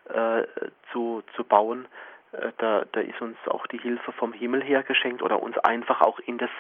[0.09, 0.43] äh,
[0.91, 1.85] zu, zu bauen.
[2.31, 6.01] Äh, da, da ist uns auch die Hilfe vom Himmel her geschenkt oder uns einfach
[6.01, 6.51] auch in das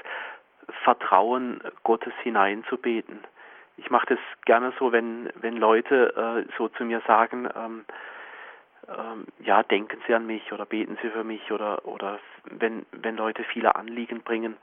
[0.83, 3.19] Vertrauen Gottes hineinzubeten
[3.79, 7.85] ich mache das gerne so, wenn, wenn Leute äh, so zu mir sagen, ähm,
[8.87, 13.15] ähm, ja, denken Sie an mich oder beten Sie für mich oder, oder wenn, wenn
[13.15, 14.57] Leute viele Anliegen bringen,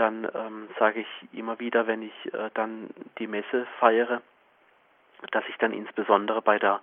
[0.00, 4.22] dann ähm, sage ich immer wieder, wenn ich äh, dann die Messe feiere,
[5.32, 6.80] dass ich dann insbesondere bei der,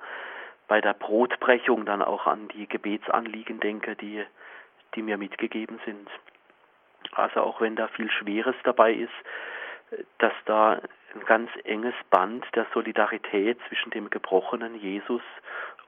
[0.67, 4.25] bei der Brotbrechung dann auch an die Gebetsanliegen denke, die,
[4.95, 6.09] die mir mitgegeben sind.
[7.13, 9.13] Also auch wenn da viel Schweres dabei ist,
[10.17, 10.81] dass da
[11.13, 15.21] ein ganz enges Band der Solidarität zwischen dem gebrochenen Jesus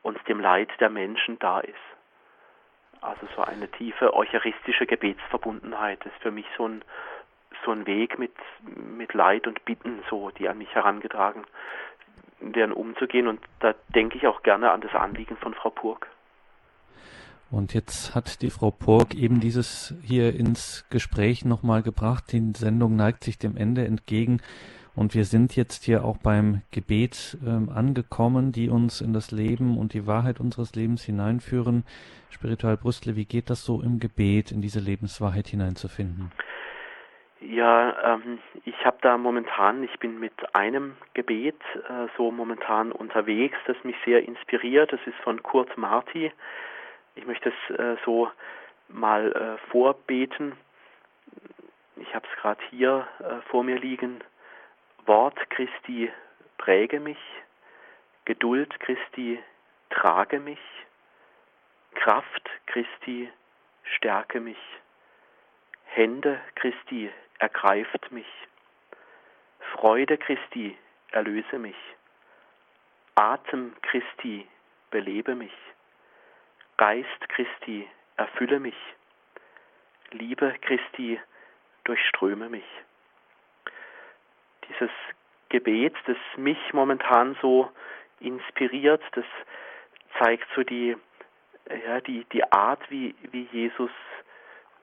[0.02, 1.76] und dem Leid der Menschen da ist.
[3.02, 6.84] Also so eine tiefe eucharistische Gebetsverbundenheit ist für mich so ein,
[7.68, 8.32] so ein Weg mit,
[8.98, 11.44] mit Leid und Bitten, so, die an mich herangetragen
[12.40, 13.28] werden, umzugehen.
[13.28, 16.08] Und da denke ich auch gerne an das Anliegen von Frau Purg.
[17.52, 22.32] Und jetzt hat die Frau Pork eben dieses hier ins Gespräch nochmal gebracht.
[22.32, 24.42] Die Sendung neigt sich dem Ende entgegen.
[24.96, 29.78] Und wir sind jetzt hier auch beim Gebet ähm, angekommen, die uns in das Leben
[29.78, 31.84] und die Wahrheit unseres Lebens hineinführen.
[32.32, 36.32] Spiritual Brüstle, wie geht das so im Gebet, in diese Lebenswahrheit hineinzufinden?
[37.40, 43.58] Ja, ähm, ich habe da momentan, ich bin mit einem Gebet äh, so momentan unterwegs,
[43.68, 44.92] das mich sehr inspiriert.
[44.92, 46.32] Das ist von Kurt Marti.
[47.16, 48.32] Ich möchte es äh, so
[48.88, 50.54] mal äh, vorbeten.
[51.98, 54.24] Ich habe es gerade hier äh, vor mir liegen.
[55.06, 56.12] Wort Christi
[56.58, 57.20] präge mich,
[58.26, 59.42] Geduld Christi
[59.90, 60.60] trage mich,
[61.96, 63.32] Kraft Christi
[63.84, 64.58] stärke mich,
[65.86, 67.10] Hände Christi
[67.40, 68.28] ergreift mich,
[69.74, 70.78] Freude Christi
[71.12, 71.76] erlöse mich,
[73.16, 74.48] Atem Christi
[74.92, 75.54] belebe mich,
[76.78, 78.76] Geist Christi, erfülle mich.
[80.12, 81.20] Liebe Christi,
[81.86, 82.66] durchströme mich.
[84.70, 84.92] Dieses
[85.50, 87.72] Gebet, das mich momentan so
[88.20, 89.26] inspiriert, das
[90.20, 90.96] zeigt so die,
[91.86, 93.92] ja, die, die Art, wie, wie Jesus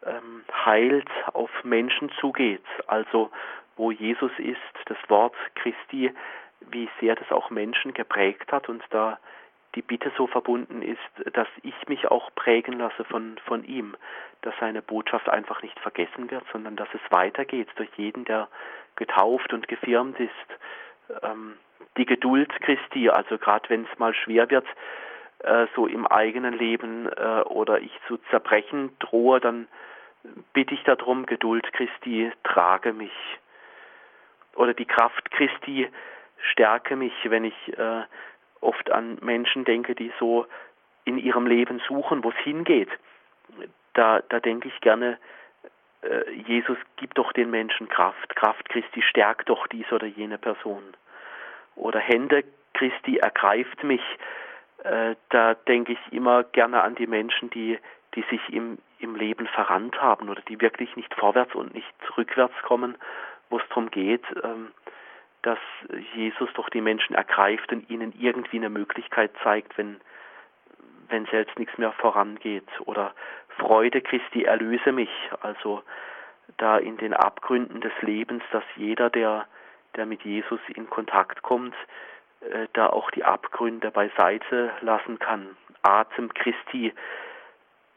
[0.06, 2.64] ähm, heilt, auf Menschen zugeht.
[2.86, 3.30] Also
[3.76, 6.12] wo Jesus ist, das Wort Christi,
[6.60, 9.18] wie sehr das auch Menschen geprägt hat und da
[9.74, 13.96] die Bitte so verbunden ist, dass ich mich auch prägen lasse von, von ihm,
[14.42, 18.48] dass seine Botschaft einfach nicht vergessen wird, sondern dass es weitergeht durch jeden, der
[18.96, 21.20] getauft und gefirmt ist.
[21.22, 21.54] Ähm,
[21.96, 24.66] die Geduld Christi, also gerade wenn es mal schwer wird,
[25.40, 29.66] äh, so im eigenen Leben äh, oder ich zu zerbrechen drohe, dann
[30.52, 33.12] bitte ich darum, Geduld Christi, trage mich.
[34.56, 35.88] Oder die Kraft Christi,
[36.52, 38.02] stärke mich, wenn ich äh,
[38.60, 40.46] oft an Menschen denke, die so
[41.04, 42.90] in ihrem Leben suchen, wo es hingeht,
[43.94, 45.18] da, da denke ich gerne,
[46.02, 48.36] äh, Jesus gibt doch den Menschen Kraft.
[48.36, 50.82] Kraft Christi stärkt doch dies oder jene Person.
[51.76, 52.44] Oder Hände
[52.74, 54.02] Christi ergreift mich.
[54.82, 57.78] Äh, da denke ich immer gerne an die Menschen, die,
[58.14, 62.54] die sich im, im Leben verrannt haben oder die wirklich nicht vorwärts und nicht rückwärts
[62.62, 62.96] kommen,
[63.50, 64.72] wo es darum geht, ähm,
[65.42, 65.58] dass
[66.14, 70.00] Jesus doch die Menschen ergreift und ihnen irgendwie eine Möglichkeit zeigt, wenn,
[71.08, 72.68] wenn selbst nichts mehr vorangeht.
[72.86, 73.14] Oder
[73.58, 75.10] Freude Christi erlöse mich.
[75.42, 75.82] Also
[76.56, 79.46] da in den Abgründen des Lebens, dass jeder, der,
[79.96, 81.74] der mit Jesus in Kontakt kommt,
[82.40, 85.56] äh, da auch die Abgründe beiseite lassen kann.
[85.82, 86.94] Atem Christi,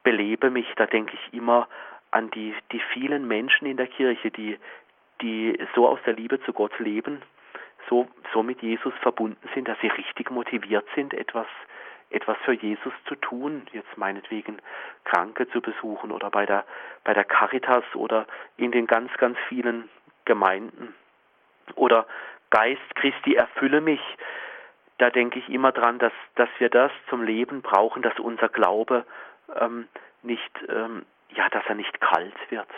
[0.07, 1.67] belebe mich, da denke ich immer
[2.11, 4.57] an die, die vielen Menschen in der Kirche, die,
[5.21, 7.21] die so aus der Liebe zu Gott leben,
[7.89, 11.47] so, so mit Jesus verbunden sind, dass sie richtig motiviert sind, etwas
[12.09, 14.59] etwas für Jesus zu tun, jetzt meinetwegen
[15.03, 16.63] Kranke zu besuchen oder bei der,
[17.03, 19.89] bei der Caritas oder in den ganz, ganz vielen
[20.23, 20.95] Gemeinden.
[21.75, 22.07] Oder
[22.49, 23.99] Geist Christi erfülle mich.
[24.99, 29.05] Da denke ich immer dran, dass, dass wir das zum Leben brauchen, dass unser Glaube
[29.55, 29.87] ähm,
[30.23, 32.69] nicht, ähm, ja, dass er nicht kalt wird,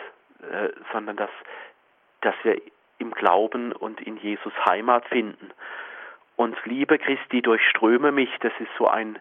[0.42, 1.30] äh, sondern dass,
[2.20, 2.60] dass wir
[2.98, 5.52] im Glauben und in Jesus Heimat finden
[6.40, 8.30] und Liebe Christi durchströme mich.
[8.40, 9.18] Das ist so ein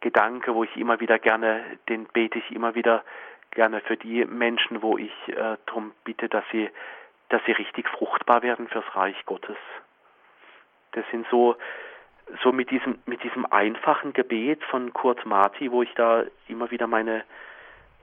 [0.00, 3.02] Gedanke, wo ich immer wieder gerne, den bete ich immer wieder
[3.50, 6.70] gerne für die Menschen, wo ich äh, darum bitte, dass sie,
[7.30, 9.56] dass sie richtig fruchtbar werden fürs Reich Gottes.
[10.92, 11.56] Das sind so,
[12.42, 16.86] so mit diesem, mit diesem einfachen Gebet von Kurt Marti, wo ich da immer wieder
[16.86, 17.24] meine,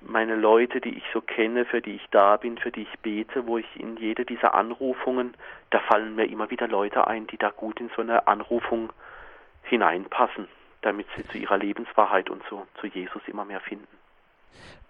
[0.01, 3.47] meine Leute, die ich so kenne, für die ich da bin, für die ich bete,
[3.47, 5.33] wo ich in jede dieser Anrufungen,
[5.71, 8.91] da fallen mir immer wieder Leute ein, die da gut in so eine Anrufung
[9.63, 10.47] hineinpassen,
[10.81, 13.87] damit sie zu ihrer Lebenswahrheit und so zu Jesus immer mehr finden.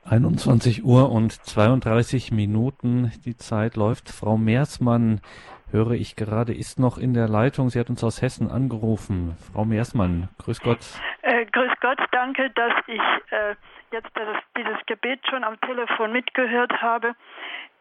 [0.06, 4.10] 21 Uhr und 32 Minuten, die Zeit läuft.
[4.10, 5.22] Frau Meersmann,
[5.72, 7.70] höre ich gerade, ist noch in der Leitung.
[7.70, 9.38] Sie hat uns aus Hessen angerufen.
[9.54, 10.80] Frau Meersmann, grüß Gott.
[11.22, 13.02] Äh, grüß Gott, danke, dass ich
[13.32, 13.56] äh,
[13.92, 17.16] jetzt das, dieses Gebet schon am Telefon mitgehört habe.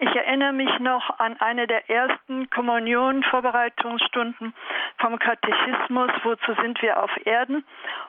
[0.00, 4.54] Ich erinnere mich noch an eine der ersten Kommunion-Vorbereitungsstunden
[4.98, 7.64] vom Katechismus, wozu sind wir auf Erden,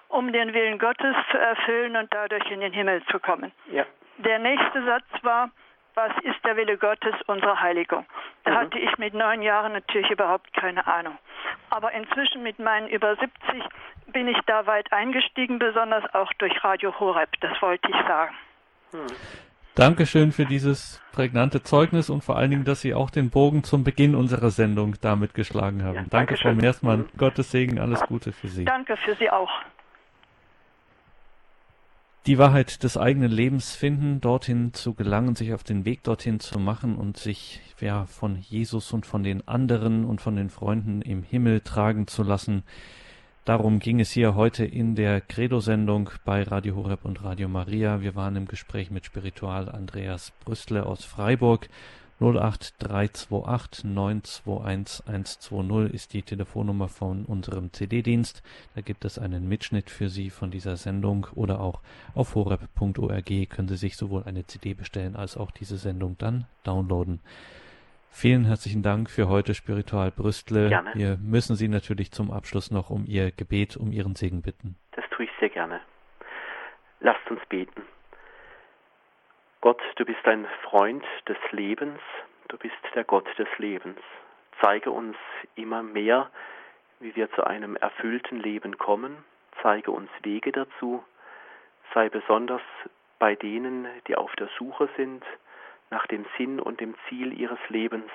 [0.08, 3.52] um den Willen Gottes zu erfüllen und dadurch in den Himmel zu kommen.
[3.72, 3.86] Ja.
[4.18, 5.50] Der nächste Satz war,
[5.96, 8.06] was ist der Wille Gottes, unsere Heiligung.
[8.44, 8.56] Da mhm.
[8.56, 11.18] hatte ich mit neun Jahren natürlich überhaupt keine Ahnung.
[11.70, 13.64] Aber inzwischen mit meinen über 70
[14.08, 18.36] bin ich da weit eingestiegen, besonders auch durch Radio Horeb, das wollte ich sagen.
[18.92, 19.08] Mhm.
[19.76, 23.84] Dankeschön für dieses prägnante Zeugnis und vor allen Dingen, dass Sie auch den Bogen zum
[23.84, 25.96] Beginn unserer Sendung damit geschlagen haben.
[25.96, 27.02] Ja, danke, Frau Meersmann.
[27.02, 27.18] Mhm.
[27.18, 28.66] Gottes Segen, alles Gute für Sie.
[28.66, 29.50] Danke für Sie auch
[32.26, 36.60] die Wahrheit des eigenen Lebens finden, dorthin zu gelangen, sich auf den Weg dorthin zu
[36.60, 41.24] machen und sich ja von Jesus und von den anderen und von den Freunden im
[41.24, 42.64] Himmel tragen zu lassen.
[43.46, 48.02] Darum ging es hier heute in der Credo-Sendung bei Radio Horeb und Radio Maria.
[48.02, 51.68] Wir waren im Gespräch mit Spiritual Andreas Brüstle aus Freiburg
[52.20, 58.44] 08328 921 120 ist die Telefonnummer von unserem CD-Dienst.
[58.76, 61.82] Da gibt es einen Mitschnitt für Sie von dieser Sendung oder auch
[62.16, 67.22] auf horeb.org können Sie sich sowohl eine CD bestellen als auch diese Sendung dann downloaden.
[68.12, 70.70] Vielen herzlichen Dank für heute, Spiritual Brüstle.
[70.70, 70.92] Gerne.
[70.96, 74.76] Wir müssen Sie natürlich zum Abschluss noch um Ihr Gebet, um Ihren Segen bitten.
[74.92, 75.80] Das tue ich sehr gerne.
[77.00, 77.84] Lasst uns beten.
[79.62, 82.00] Gott, du bist ein Freund des Lebens,
[82.48, 84.00] du bist der Gott des Lebens.
[84.62, 85.18] Zeige uns
[85.56, 86.30] immer mehr,
[87.02, 89.18] wie wir zu einem erfüllten Leben kommen,
[89.62, 91.04] zeige uns Wege dazu,
[91.94, 92.62] sei besonders
[93.20, 95.26] bei denen, die auf der Suche sind
[95.90, 98.10] nach dem Sinn und dem Ziel ihres Lebens,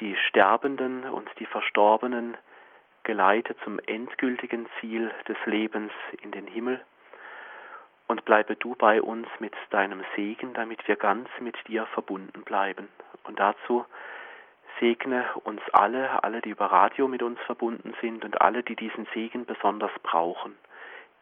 [0.00, 2.38] die Sterbenden und die Verstorbenen
[3.02, 5.92] geleite zum endgültigen Ziel des Lebens
[6.22, 6.80] in den Himmel
[8.06, 12.88] und bleibe du bei uns mit deinem Segen, damit wir ganz mit dir verbunden bleiben.
[13.24, 13.84] Und dazu
[14.80, 19.06] segne uns alle, alle, die über Radio mit uns verbunden sind und alle, die diesen
[19.14, 20.56] Segen besonders brauchen.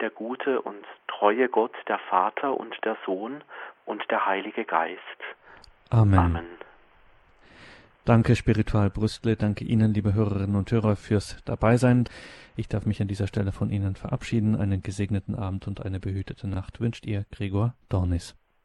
[0.01, 3.45] Der gute und treue Gott, der Vater und der Sohn
[3.87, 5.01] und der Heilige Geist.
[5.91, 6.19] Amen.
[6.19, 6.47] Amen.
[8.05, 9.35] Danke, Spiritual Brüstle.
[9.35, 12.05] Danke Ihnen, liebe Hörerinnen und Hörer, fürs Dabeisein.
[12.55, 14.57] Ich darf mich an dieser Stelle von Ihnen verabschieden.
[14.57, 18.35] Einen gesegneten Abend und eine behütete Nacht wünscht Ihr Gregor Dornis.